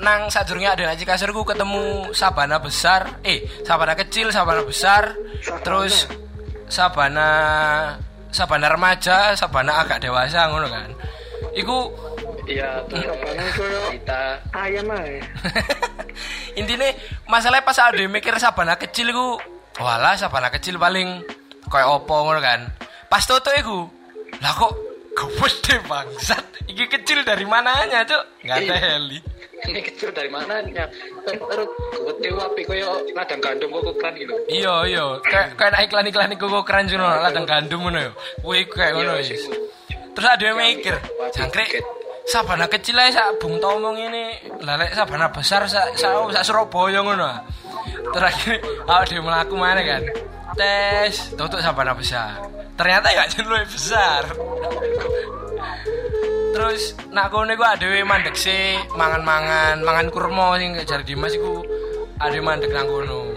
nang 0.00 0.20
sadurunge 0.28 0.68
ada 0.68 0.82
ngaji 0.88 1.04
kasurku 1.04 1.42
ketemu 1.44 1.84
sabana 2.12 2.56
besar, 2.60 3.20
eh 3.24 3.44
sabana 3.64 3.92
kecil, 3.92 4.28
sabana 4.28 4.62
besar, 4.62 5.16
terus 5.60 6.04
sabana 6.68 7.28
sabana 8.30 8.66
remaja, 8.68 9.32
sabana 9.34 9.80
agak 9.80 10.00
dewasa 10.00 10.48
ngono 10.48 10.68
kan. 10.68 10.90
Iku 11.54 11.78
Iya, 12.44 12.76
tuh. 12.92 13.00
Sabana 13.00 13.44
Kita 13.96 14.22
ayam 14.68 14.92
ae. 14.92 15.16
intinya 16.54 16.92
masalahnya 17.24 17.64
pas 17.64 17.80
ada 17.80 18.04
mikir 18.04 18.36
sabana 18.36 18.76
kecil 18.76 19.08
iku, 19.08 19.40
walah 19.80 20.12
sabana 20.14 20.52
kecil 20.52 20.76
paling 20.76 21.24
kayak 21.68 21.88
opo 21.88 22.14
ngono 22.24 22.40
kan. 22.40 22.60
Pas 23.08 23.22
toto 23.24 23.50
iku, 23.54 23.86
lah 24.42 24.52
kok 24.56 24.72
gede 25.14 25.76
bangsat. 25.86 26.44
Iki 26.66 26.84
kecil 26.90 27.22
dari 27.22 27.46
mananya, 27.46 28.02
Cuk? 28.02 28.22
Enggak 28.42 28.56
ada 28.66 28.76
heli. 28.98 29.18
ini 29.64 29.80
kecil 29.80 30.12
dari 30.12 30.28
mananya? 30.28 30.84
Terus 31.24 31.70
gede 31.94 32.30
wapi 32.36 32.62
koyo 32.68 33.00
ladang 33.16 33.40
gandum 33.40 33.72
kok 33.72 33.96
ukuran 33.96 34.12
gitu. 34.18 34.34
Iya 34.50 34.74
iya, 34.84 35.04
kayak 35.24 35.56
kayak 35.56 35.72
naik 35.72 35.88
iklan 35.88 36.08
iklan 36.10 36.34
iku 36.36 36.46
kok 36.50 36.64
keren 36.68 36.90
jono 36.90 37.08
ladang 37.08 37.46
gandum 37.48 37.80
ngono 37.86 37.98
ya. 38.00 38.12
Kuwi 38.44 38.68
kayak 38.68 38.92
ngono 38.98 39.12
Iya, 39.20 39.24
wis. 39.24 39.44
Terus 40.14 40.28
ada 40.30 40.44
yang 40.46 40.58
mikir, 40.62 40.94
jangkrik 41.34 41.82
sabana 42.24 42.64
kecil 42.70 42.96
ae 42.96 43.10
sak 43.12 43.36
Bung 43.42 43.60
Tomo 43.60 43.92
ngene, 43.92 44.40
lah 44.64 44.80
lek 44.80 44.96
sabana 44.96 45.28
besar 45.28 45.66
sak 45.68 45.96
sak 45.98 46.12
sak 46.32 46.44
Surabaya 46.44 47.02
ngono. 47.04 47.28
Terus 47.84 48.26
akhirnya 48.30 48.58
awak 48.86 49.04
dhewe 49.10 49.22
mlaku 49.24 49.54
mana 49.58 49.80
kan. 49.82 50.02
Tes, 50.54 51.34
tutup 51.34 51.58
sabana 51.58 51.96
besar. 51.96 52.46
Ternyata 52.78 53.08
ya 53.10 53.26
jenenge 53.26 53.66
besar. 53.70 54.22
Terus 56.54 56.94
nak 57.10 57.34
kono 57.34 57.50
iku 57.50 57.66
adewe 57.66 58.06
mandek 58.06 58.38
sih, 58.38 58.78
mangan-mangan, 58.94 59.82
mangan 59.82 60.06
kurma 60.14 60.54
sing 60.54 60.78
jare 60.86 61.02
Dimas 61.02 61.34
iku 61.34 61.66
ade 62.22 62.38
mandek 62.38 62.70
nang 62.70 62.86
kono. 62.86 63.34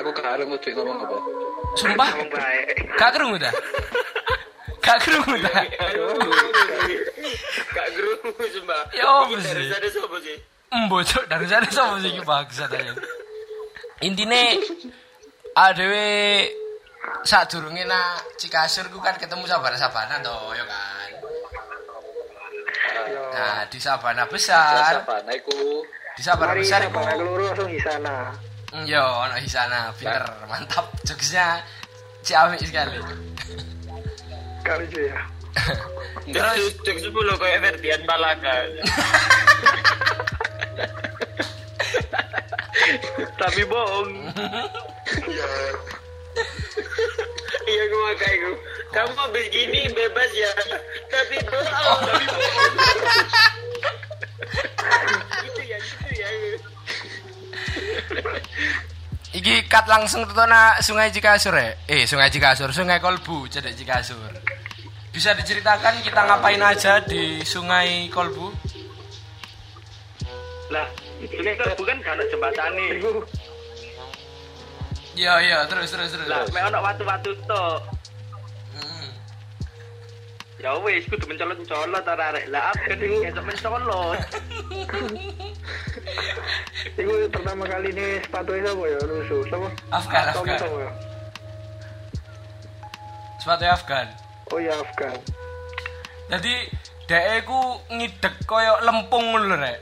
Aku 0.00 0.10
karo 0.16 0.42
mau 0.48 0.56
duit 0.56 0.72
ngomong 0.72 0.98
apa? 1.04 1.16
Sumpah, 1.76 2.08
gak 2.96 3.10
kerungu 3.12 3.36
dah. 3.40 3.52
Gak 4.84 4.98
kerungu 5.00 5.36
dah. 5.40 5.64
Gak 7.72 7.88
gerumu 7.96 8.44
sumpah. 8.52 8.82
Ya 8.92 9.04
apa 9.08 9.32
Iki 9.32 9.34
sih? 9.40 9.52
Dari 9.52 9.68
sana 9.72 9.88
sopo 9.88 10.16
sih? 10.20 10.36
Embo 10.68 10.98
cok 11.00 11.24
dari 11.30 11.46
sana 11.48 11.68
sama 11.72 11.96
sih 12.04 12.12
bangsat 12.20 12.68
aja. 12.68 12.92
Intine 14.04 14.60
adewe 15.56 16.08
saat 17.24 17.48
durunge 17.48 17.84
nak 17.88 18.36
Cikasur 18.36 18.92
ku 18.92 19.00
kan 19.00 19.16
ketemu 19.16 19.48
sabana-sabana 19.48 20.20
toh, 20.20 20.52
ya 20.52 20.64
kan. 20.68 21.10
Nah, 23.34 23.60
di 23.68 23.78
sabana 23.80 24.28
besar, 24.28 25.00
Apa? 25.00 25.24
Nah, 25.24 25.34
iku 25.34 25.82
di 26.14 26.22
sabana 26.22 26.52
Mari 26.52 26.60
besar 26.62 26.80
iku 26.84 27.00
sabana 27.00 27.24
langsung 27.24 27.70
di 27.72 27.80
sana. 27.80 28.14
Mm, 28.74 28.84
Yo, 28.90 29.04
ono 29.04 29.34
di 29.38 29.50
sana, 29.50 29.94
pinter, 29.94 30.24
mantap. 30.50 30.90
Jokesnya 31.06 31.62
ciamik 32.26 32.58
sekali. 32.60 32.98
Kali 34.64 34.88
cuy 34.88 35.12
ya. 35.12 35.20
Terus 36.34 36.72
cek 36.80 36.96
sepuluh 37.04 37.36
kayak 37.36 37.60
Ferdian 37.60 38.00
Palaka. 38.08 38.64
Tapi 43.44 43.62
bohong. 43.68 44.32
Iya 47.64 47.82
gue 47.92 48.00
makanya 48.08 48.36
gue. 48.40 48.56
Kamu 48.94 49.12
habis 49.20 49.46
gini 49.52 49.84
bebas 49.92 50.32
ya. 50.32 50.48
Tapi 51.12 51.36
bohong. 51.44 52.00
Tapi 52.08 52.24
bohong. 52.32 52.74
gitu 55.44 55.60
ya, 55.60 55.76
gitu 55.76 56.08
ya. 56.16 56.28
Iki 59.34 59.66
cut 59.66 59.90
langsung 59.90 60.22
na 60.46 60.78
Sungai 60.78 61.10
Cikasur 61.10 61.58
ya? 61.58 61.74
Eh, 61.90 62.06
Sungai 62.06 62.30
Cikasur, 62.30 62.70
Sungai 62.70 63.02
Kolbu, 63.02 63.50
cedek 63.50 63.74
Cikasur. 63.74 64.30
Bisa 65.10 65.34
diceritakan 65.34 66.06
kita 66.06 66.22
ngapain 66.22 66.62
aja 66.62 67.02
di 67.02 67.42
Sungai 67.42 68.06
Kolbu? 68.14 68.54
Lah, 70.70 70.86
ini 71.18 71.50
kan 71.58 71.74
bukan 71.74 71.98
karena 71.98 72.22
jembatan 72.30 72.70
nih. 72.78 72.90
Iya, 75.18 75.34
iya, 75.42 75.58
terus 75.66 75.90
terus 75.90 76.14
terus. 76.14 76.26
Lah, 76.30 76.46
mek 76.54 76.70
ono 76.70 76.78
watu-watu 76.78 77.30
tok. 77.50 77.93
Ya 80.64 80.80
wis 80.80 81.04
kudu 81.12 81.28
mencolot-mencolot 81.28 82.08
ora 82.08 82.24
arek. 82.32 82.48
Lah 82.48 82.72
apa 82.72 82.96
iku 82.96 83.20
esok 83.20 83.44
mencolot. 83.44 84.16
iku 87.04 87.12
pertama 87.28 87.68
kali 87.68 87.92
ini 87.92 88.16
sepatu 88.24 88.56
itu 88.56 88.72
apa 88.72 88.84
ya 88.88 89.00
rusuh. 89.04 89.44
Sama 89.52 89.68
Afgan, 89.92 90.24
Afgan. 90.32 90.56
Ya. 90.56 90.90
Sepatu 93.36 93.64
Afgan. 93.68 94.06
Oh 94.56 94.56
ya 94.56 94.72
Afgan. 94.80 95.20
Jadi 96.32 96.54
dhek 97.12 97.44
ku 97.44 97.60
ngidek 97.92 98.48
koyo 98.48 98.80
lempung 98.88 99.36
ngono 99.36 99.52
lho, 99.52 99.56
Rek. 99.60 99.78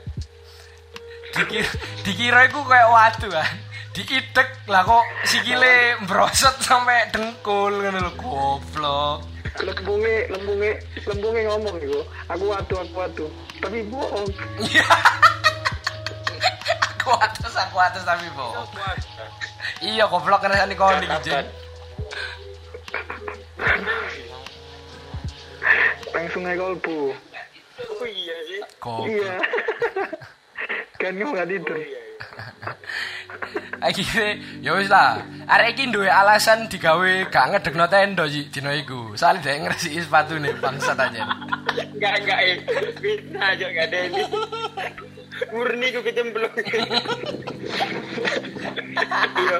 Dikira, 1.31 1.71
dikira 2.03 2.39
iku 2.51 2.59
koyo 2.67 2.91
watu 2.91 3.31
kan. 3.31 3.55
Diidek 3.95 4.67
lah 4.67 4.83
kok 4.83 5.05
sikile 5.31 5.95
mbrosot 6.03 6.59
sampai 6.59 7.07
dengkul 7.07 7.71
ngono 7.71 8.03
lho, 8.03 8.11
goblok. 8.19 9.32
Lembunge, 9.61 10.15
lembunge, 10.33 10.71
lembunge 11.05 11.41
ngomong 11.45 11.77
iku. 11.77 12.01
Aku 12.25 12.43
watu, 12.49 12.73
aku 12.81 12.93
watu. 12.97 13.25
Tapi 13.61 13.85
bohong. 13.85 14.25
Aku 16.97 17.09
atas, 17.21 17.53
aku 17.53 17.77
atas 17.77 18.01
tapi 18.01 18.25
bohong. 18.33 18.65
Iya, 19.83 20.09
goblok 20.09 20.41
kena 20.41 20.65
ini 20.65 20.73
kon 20.73 20.97
iki, 20.97 21.19
Jen. 21.21 21.45
Nang 26.13 26.25
sungai 26.33 26.57
kolbu. 26.57 27.13
Oh 27.93 28.05
iya 28.07 28.35
sih. 28.49 28.61
Iya. 29.09 29.33
kan 31.03 31.19
kamu 31.19 31.35
gak 31.35 31.49
tidur. 31.51 31.77
Akhirnya, 33.83 34.39
ya 34.63 34.71
wis 34.79 34.87
lah. 34.87 35.19
Arek 35.43 35.75
iki 35.75 35.91
duwe 35.91 36.07
alasan 36.07 36.71
digawe 36.71 37.27
gak 37.27 37.51
ngedekno 37.51 37.85
tenda 37.91 38.23
Ji, 38.31 38.47
dino 38.47 38.71
iku. 38.71 39.11
Soale 39.19 39.43
dhek 39.43 39.67
ngresiki 39.67 39.99
sepatune 39.99 40.55
bangsat 40.63 40.95
aja. 40.95 41.27
Enggak, 41.91 42.13
enggak 42.23 42.39
eh. 42.39 42.57
Fitnah 43.03 43.51
aja 43.51 43.65
enggak 43.67 43.87
ada 43.91 43.97
ini. 44.07 44.23
Murni 45.51 45.87
ku 45.91 45.99
kecemplung. 45.99 46.53
Iya. 49.35 49.57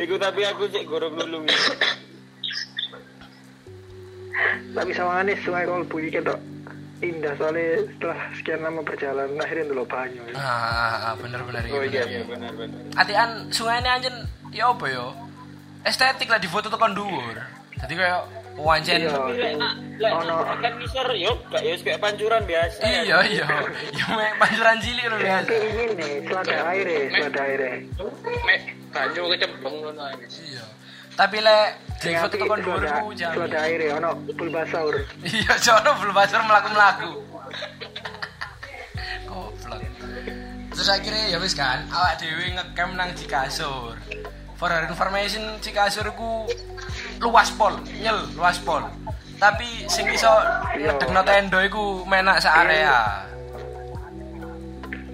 Iku 0.00 0.14
tapi 0.16 0.40
aku 0.48 0.64
cek 0.72 0.88
gorong 0.88 1.12
nulung. 1.20 1.44
Tapi 4.72 4.90
sama 4.96 5.20
Anis 5.20 5.40
sungai 5.44 5.68
kolbu 5.68 6.00
iki 6.00 6.20
ketok 6.20 6.55
indah 6.96 7.32
soalnya 7.36 7.84
setelah 7.86 8.18
sekian 8.32 8.60
lama 8.60 8.80
perjalanan 8.80 9.36
akhirnya 9.36 9.68
dulu 9.68 9.84
banyu. 9.84 10.22
ya. 10.26 10.34
Ah, 10.34 10.40
ah, 10.40 10.94
ah, 11.10 11.14
bener 11.20 11.40
bener 11.44 11.62
Oh 11.68 11.84
iya, 11.84 12.02
bener. 12.02 12.08
iya 12.08 12.22
benar 12.24 12.52
benar. 12.56 12.80
Atian 12.96 13.30
sungai 13.52 13.80
ini 13.80 13.90
anjen 13.90 14.16
ya 14.48 14.72
apa 14.72 14.84
ya? 14.88 15.06
Estetik 15.84 16.26
lah 16.26 16.40
di 16.40 16.48
foto 16.48 16.66
tekan 16.66 16.96
dhuwur. 16.96 17.36
Jadi 17.76 17.92
kayak 17.92 18.24
wancen 18.56 19.04
Iya. 19.04 19.12
Lah, 20.00 20.10
Ono. 20.24 20.36
kan 20.56 20.72
misor 20.80 21.04
yo, 21.12 21.36
gak 21.52 21.60
yo 21.60 21.76
kayak 21.76 22.00
pancuran 22.00 22.42
biasa. 22.44 22.80
Iya 22.80 23.16
iya. 23.28 23.44
Ya 23.92 24.06
mek 24.12 24.32
pancuran 24.40 24.76
cilik 24.80 25.04
lho 25.06 25.16
biasa. 25.20 25.50
Ini 25.52 26.08
selada 26.24 26.56
air 26.72 26.86
ya, 26.88 27.00
selada 27.12 27.40
air 27.44 27.60
ya. 27.60 27.72
mek 28.48 28.60
banyu 28.88 29.22
kecemplung 29.36 29.76
ngono. 29.84 30.04
Iya. 30.24 30.64
Tapi 31.16 31.36
lek 31.40 31.68
di 31.96 32.12
Sing 32.12 32.20
foto 32.20 32.36
apik 32.36 32.44
tekan 32.44 32.58
dhuwur 32.60 32.82
selada, 32.84 33.00
ku 33.00 33.08
jangan. 33.16 33.34
selada 33.40 33.58
air 33.64 33.80
ya, 33.80 33.92
ono 33.96 34.10
pulbasaur. 34.36 34.94
Iya, 35.24 35.52
jono 35.64 35.90
belum 35.96 36.12
basur 36.12 36.40
melaku-melaku. 36.44 37.10
Goblok. 39.24 39.80
Terus 40.76 40.88
akhirnya 40.92 41.24
ya 41.32 41.38
wis 41.40 41.56
kan, 41.56 41.88
awak 41.88 42.20
dhewe 42.20 42.52
ngecamp 42.52 42.92
nang 43.00 43.10
Cikasur. 43.16 43.96
For 44.60 44.68
your 44.68 44.84
information, 44.84 45.56
Cikasur 45.64 46.12
ku 46.12 46.44
luas 47.24 47.48
pol, 47.56 47.72
nyel 47.96 48.28
luas 48.36 48.60
pol. 48.60 48.84
Tapi 49.40 49.88
sing 49.88 50.04
iso 50.12 50.28
ngedekno 50.76 51.24
tenda 51.24 51.64
iku 51.64 52.04
menak 52.04 52.44
sak 52.44 52.68
area. 52.68 53.24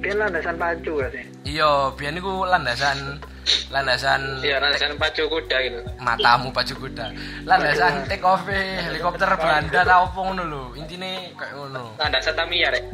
Dia 0.03 0.19
landasan 0.19 0.59
pacu 0.59 0.99
gak 0.99 1.15
sih? 1.15 1.23
Iya, 1.47 1.95
biyen 1.95 2.19
iku 2.19 2.43
landasan 2.43 3.23
landasan 3.69 4.39
Iya, 4.41 4.63
landasan 4.63 4.95
pacu 4.97 5.27
kuda 5.27 5.57
gitu. 5.67 5.81
matamu 5.99 6.55
pacu 6.55 6.75
kuda. 6.79 7.11
Landasan 7.43 8.07
take 8.07 8.23
off 8.23 8.47
helikopter 8.47 9.27
Belanda 9.35 9.83
ta 9.83 10.07
opo 10.07 10.23
ngono 10.23 10.43
lho. 10.47 10.63
Intine 10.79 11.35
kayak 11.35 11.53
ngono. 11.57 11.99
Landasan 11.99 12.35
Tamiya 12.35 12.69
rek. 12.71 12.85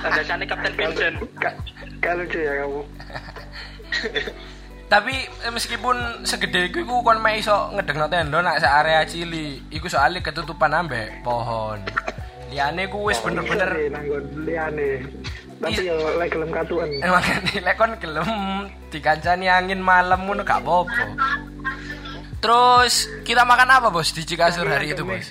Landasannya 0.00 0.46
Kapten 0.48 0.74
Vincent. 0.78 1.16
Gak, 1.36 1.54
gak 2.00 2.12
lucu 2.16 2.38
ya 2.40 2.52
kamu. 2.64 2.80
Tapi 4.84 5.14
eh, 5.16 5.50
meskipun 5.50 5.96
segede 6.22 6.68
iku 6.70 6.84
iku 6.84 6.94
kon 7.02 7.18
mek 7.18 7.40
iso 7.40 7.72
ngedekno 7.72 8.06
tenda 8.06 8.38
nak 8.44 8.60
sak 8.60 8.84
area 8.84 9.02
cili, 9.08 9.58
iku 9.72 9.88
soalnya 9.88 10.20
ketutupan 10.20 10.70
ambek 10.70 11.24
pohon. 11.24 11.80
Liane 12.52 12.86
ku 12.86 13.08
wis 13.08 13.18
bener-bener 13.18 13.70
Iya, 13.74 14.18
liane. 14.38 14.90
Tapi 15.64 15.80
Iya. 15.80 15.96
yo 15.96 16.20
lek 16.20 16.28
gelem 16.28 16.50
katuan. 16.52 16.88
emang 17.00 17.24
lek 17.64 17.76
kon 17.80 17.92
gelem 17.96 18.28
dikancani 18.92 19.48
angin 19.48 19.80
malam 19.80 20.28
ngono 20.28 20.44
gak 20.44 20.60
apa-apa. 20.60 21.04
Terus 22.38 23.08
kita 23.24 23.48
makan 23.48 23.72
apa 23.72 23.88
bos 23.88 24.12
di 24.12 24.20
Cikasur 24.20 24.68
hari 24.68 24.92
itu 24.92 25.00
bos? 25.00 25.24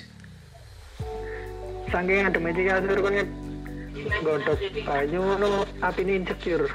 Saking 1.86 2.26
adem 2.26 2.44
iki 2.50 2.62
kasur 2.66 2.98
kon 2.98 3.14
godot 4.26 4.58
banyu 4.82 5.20
ngono 5.22 5.48
apine 5.78 6.18
insecure. 6.18 6.66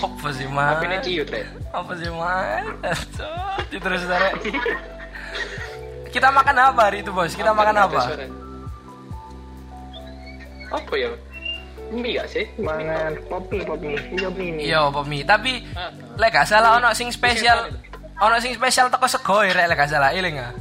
Apa 0.00 0.28
sih 0.32 0.48
mas? 0.48 0.80
Tapi 0.80 0.84
ini 0.88 0.96
ciut 1.04 1.28
rek. 1.28 1.44
Apa 1.76 1.92
sih 1.92 2.08
mas? 2.08 2.98
Terus 3.68 4.02
Rek. 4.08 4.32
Kita 6.10 6.32
makan 6.32 6.56
apa 6.56 6.80
hari 6.88 7.04
itu 7.04 7.12
bos? 7.12 7.36
Kita 7.36 7.52
makan 7.52 7.76
apa? 7.76 8.00
Apa 10.70 10.94
ya? 10.94 11.10
Mie 11.90 12.22
gak 12.22 12.28
sih? 12.30 12.46
Mangan 12.62 13.18
popi 13.26 13.58
popi. 13.66 13.98
Iya 14.14 14.28
mini. 14.30 14.62
Iya 14.70 14.86
mie? 15.02 15.26
Tapi 15.26 15.52
lek 16.14 16.30
gak 16.30 16.46
salah 16.46 16.78
ono 16.78 16.94
sing 16.94 17.10
spesial 17.10 17.66
ono 18.22 18.36
sing 18.38 18.54
spesial 18.54 18.86
teko 18.86 19.06
sego 19.10 19.42
ya, 19.42 19.50
rek 19.50 19.66
lek 19.74 19.76
gak 19.78 19.90
salah 19.90 20.14
iling 20.14 20.38
ah. 20.38 20.54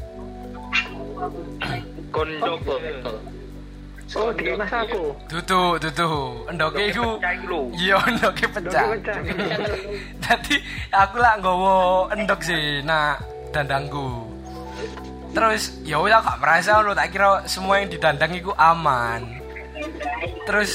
Kondom. 2.10 2.58
Oh, 4.18 4.34
di 4.34 4.50
mas 4.58 4.74
aku. 4.74 5.14
Tutu, 5.30 5.78
tutu. 5.78 6.10
Endoke 6.50 6.90
iku 6.90 7.22
Iya, 7.78 8.02
endoke 8.10 8.50
pecah. 8.50 8.98
Dadi 10.26 10.56
aku 10.90 11.16
lah 11.22 11.38
nggawa 11.38 12.10
endok 12.18 12.42
sih 12.42 12.82
nak 12.82 13.22
dandangku. 13.54 14.26
Terus 15.30 15.78
ya 15.86 16.02
wis 16.02 16.10
aku 16.10 16.26
gak 16.26 16.42
merasa 16.42 16.82
ngono, 16.82 16.98
tak 16.98 17.14
kira 17.14 17.46
semua 17.46 17.78
yang 17.78 17.94
didandang 17.94 18.34
iku 18.34 18.50
aman. 18.58 19.39
Terus 20.48 20.72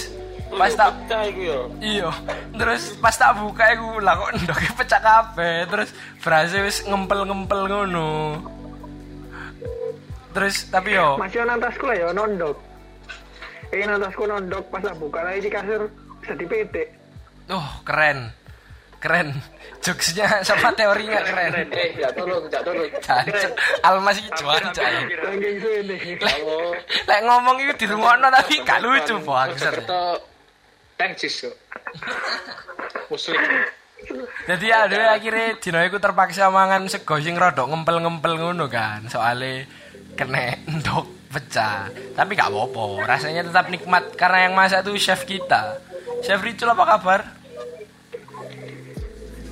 pas 0.54 0.72
tak 0.74 0.94
yo. 1.34 1.70
Iya, 1.82 2.10
terus 2.54 2.94
pas 3.02 3.14
tak 3.14 3.42
buka 3.42 3.74
iku 3.74 3.98
lah 3.98 4.14
kok 4.14 4.30
pecah 4.78 5.02
kabeh, 5.02 5.66
terus 5.66 5.90
berasa 6.22 6.56
wis 6.62 6.86
ngempel-ngempel 6.86 7.60
ngono. 7.66 8.38
Terus 10.34 10.66
tapi 10.66 10.98
yo 10.98 11.14
Masih 11.18 11.46
ono 11.46 11.54
tasku 11.62 11.84
lah 11.86 11.96
ya 11.98 12.08
nondok. 12.10 12.56
Ini 13.70 13.98
tasku 13.98 14.22
nondok 14.26 14.64
pas 14.70 14.82
tak 14.82 14.98
buka 14.98 15.20
lagi 15.22 15.46
di 15.46 15.50
kasur 15.50 15.90
bisa 16.22 16.34
dipetik. 16.38 16.88
oh 17.50 17.68
keren. 17.84 18.43
Keren. 19.04 19.36
Jokesnya 19.84 20.40
sama 20.40 20.72
teorinya 20.72 21.20
keren. 21.20 21.68
Eh, 21.68 21.92
gak 22.00 22.16
tolong, 22.16 22.48
gak 22.48 22.64
tolong. 22.64 22.88
Almas 23.84 24.16
iki 24.16 24.32
juara 24.32 24.72
cah. 24.72 24.88
Kalau 26.24 26.72
Lek 27.04 27.20
ngomong 27.20 27.56
itu 27.60 27.84
di 27.84 27.86
rumah 27.92 28.16
tapi 28.32 28.64
gak 28.64 28.80
lucu. 28.80 29.20
Mojokerto 29.20 30.24
tangcis 30.96 31.44
kok. 31.44 31.56
Muslim. 33.12 33.36
Jadi 34.48 34.66
ada 34.72 35.20
akhirnya 35.20 35.60
dino 35.60 35.80
iku 35.84 36.00
terpaksa 36.00 36.48
mangan 36.48 36.88
sego 36.88 37.20
sing 37.20 37.36
rodok 37.36 37.68
ngempel-ngempel 37.68 38.40
ngono 38.40 38.72
kan. 38.72 39.04
Soale 39.12 39.68
kena 40.16 40.64
endok 40.64 41.28
pecah. 41.28 41.92
Tapi 42.16 42.32
gak 42.32 42.48
apa-apa, 42.48 43.04
rasanya 43.04 43.44
tetap 43.44 43.68
nikmat 43.68 44.16
karena 44.16 44.48
yang 44.48 44.56
masak 44.56 44.80
tuh 44.80 44.96
chef 44.96 45.28
kita. 45.28 45.76
Chef 46.24 46.40
Ricul 46.40 46.72
apa 46.72 46.96
kabar? 46.96 47.43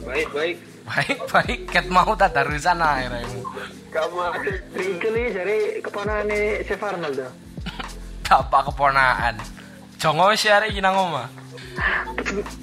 Baik, 0.02 0.28
baik. 0.34 0.56
Baik, 0.82 1.18
baik. 1.30 1.60
Ket 1.70 1.86
mau 1.86 2.10
tadarusan 2.18 2.82
akhirnya. 2.82 3.22
Kamu 3.92 4.18
Ringkel 4.72 5.14
ini 5.20 5.30
dari 5.30 5.58
keponane 5.84 6.64
Chef 6.64 6.80
Arnold 6.80 7.16
tuh. 7.20 7.32
Apa 8.32 8.64
keponaan? 8.72 9.36
Jongo 10.00 10.32
wis 10.32 10.48
arek 10.48 10.72
iki 10.72 10.80
nang 10.80 10.96
omah. 10.96 11.28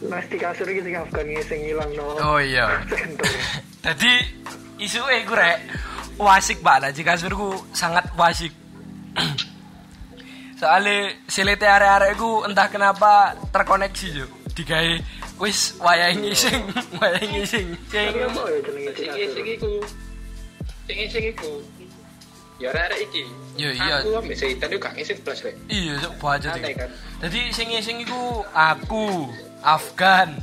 Mas 0.10 0.26
di 0.28 0.38
kasur 0.42 0.66
iki 0.68 0.82
sing 0.82 0.98
Afgan 0.98 1.30
sing 1.46 1.60
ilang 1.64 1.90
no. 1.94 2.18
Oh 2.20 2.42
iya. 2.42 2.82
Jadi 3.86 4.12
isu 4.82 5.06
eh 5.08 5.24
gue 5.24 5.38
rek 5.38 5.58
wasik 6.20 6.60
banget 6.60 6.98
jika 6.98 7.16
kasurku 7.16 7.56
sangat 7.72 8.10
wasik. 8.18 8.52
Soalnya 10.60 11.16
silete 11.32 11.64
area-area 11.64 12.18
ku 12.20 12.44
entah 12.44 12.68
kenapa 12.68 13.38
terkoneksi 13.54 14.08
jo. 14.12 14.26
Digawe 14.52 14.94
wis 15.40 15.80
wayahe 15.80 16.20
ngising, 16.20 16.64
wayahe 17.00 17.26
ngising. 17.32 17.68
Sing 17.88 18.12
Apa 18.12 18.44
ya 18.52 18.60
Sing 18.92 19.10
sing 19.32 19.46
iku. 19.48 19.72
Sing 20.86 20.98
sing 21.08 21.26
iku. 21.32 21.52
Ya 22.60 22.76
ora 22.76 22.92
iki. 23.00 23.24
Yo, 23.56 23.72
iya. 23.72 24.04
Aku 24.04 24.20
ambek 24.20 24.36
Seitan 24.36 24.68
yo 24.68 24.84
gak 24.84 24.92
ngisi 25.00 25.16
blas 25.24 25.40
rek. 25.48 25.56
iya 25.72 25.96
sok 26.04 26.20
Aneh 26.20 26.76
kan? 26.76 26.92
Jadi 27.24 27.40
sing 27.56 27.72
ngising 27.72 28.04
iku 28.04 28.44
aku, 28.52 29.32
Afgan. 29.64 30.36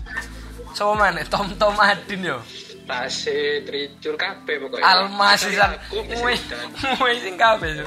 Sama 0.72 1.08
mana? 1.08 1.20
Tom 1.28 1.52
Tom 1.60 1.76
Adin 1.76 2.24
yo. 2.24 2.40
Tase 2.88 3.60
tricul 3.68 4.16
kabeh 4.16 4.56
pokoknya. 4.64 4.84
Almas 4.84 5.44
sisan. 5.44 5.76
Wih 5.92 7.16
sing 7.20 7.36
kabeh. 7.36 7.84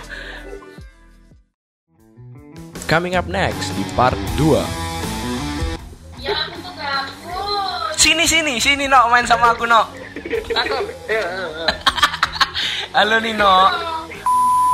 Coming 2.85 3.17
up 3.17 3.25
next 3.25 3.73
di 3.77 3.85
part 3.97 4.17
2. 4.37 4.89
Sini 8.09 8.25
sini 8.25 8.57
sini 8.57 8.89
no 8.89 9.05
main 9.13 9.21
sama 9.29 9.53
aku 9.53 9.69
no. 9.69 9.85
Aku 9.85 10.73
ambek. 10.81 10.97
Ya, 11.05 11.21
ya, 11.21 11.45
ya. 11.45 11.65
Halo 12.97 13.21
Nino. 13.21 13.69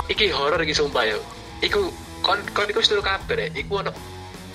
Iki 0.08 0.32
horor 0.32 0.64
iki 0.64 0.72
sumpah 0.72 1.04
yo. 1.04 1.20
Iku 1.60 1.92
kon 2.24 2.40
kon 2.56 2.64
iku 2.72 2.80
seluruh 2.80 3.04
kabeh 3.04 3.36
rek. 3.36 3.50
Iku 3.60 3.84
ono 3.84 3.92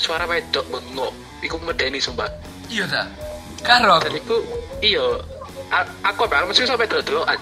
suara 0.01 0.24
wedok 0.24 0.64
bengok. 0.72 1.12
Iku 1.45 1.61
medeni 1.61 2.01
sumpah. 2.01 2.24
Iya 2.72 2.89
ta. 2.89 3.05
Karo 3.61 4.01
aku. 4.01 4.16
iku 4.16 4.37
iya 4.81 5.05
aku 6.01 6.24
ambek 6.24 6.49
mesti 6.49 6.64
sampai 6.64 6.89
delok-delokan. 6.89 7.37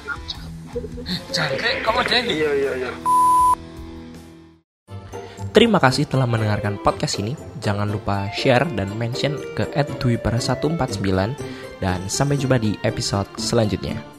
Jangkrik 1.31 1.87
kamu 1.87 2.03
Denny. 2.03 2.35
Iya 2.35 2.51
iya 2.51 2.73
iya. 2.83 2.91
Terima 5.59 5.83
kasih 5.83 6.07
telah 6.07 6.31
mendengarkan 6.31 6.79
podcast 6.87 7.19
ini. 7.19 7.35
Jangan 7.59 7.91
lupa 7.91 8.31
share 8.31 8.63
dan 8.79 8.95
mention 8.95 9.35
ke 9.59 9.67
@dwipara149 9.99 11.35
dan 11.83 11.99
sampai 12.07 12.39
jumpa 12.39 12.63
di 12.63 12.79
episode 12.87 13.27
selanjutnya. 13.35 14.18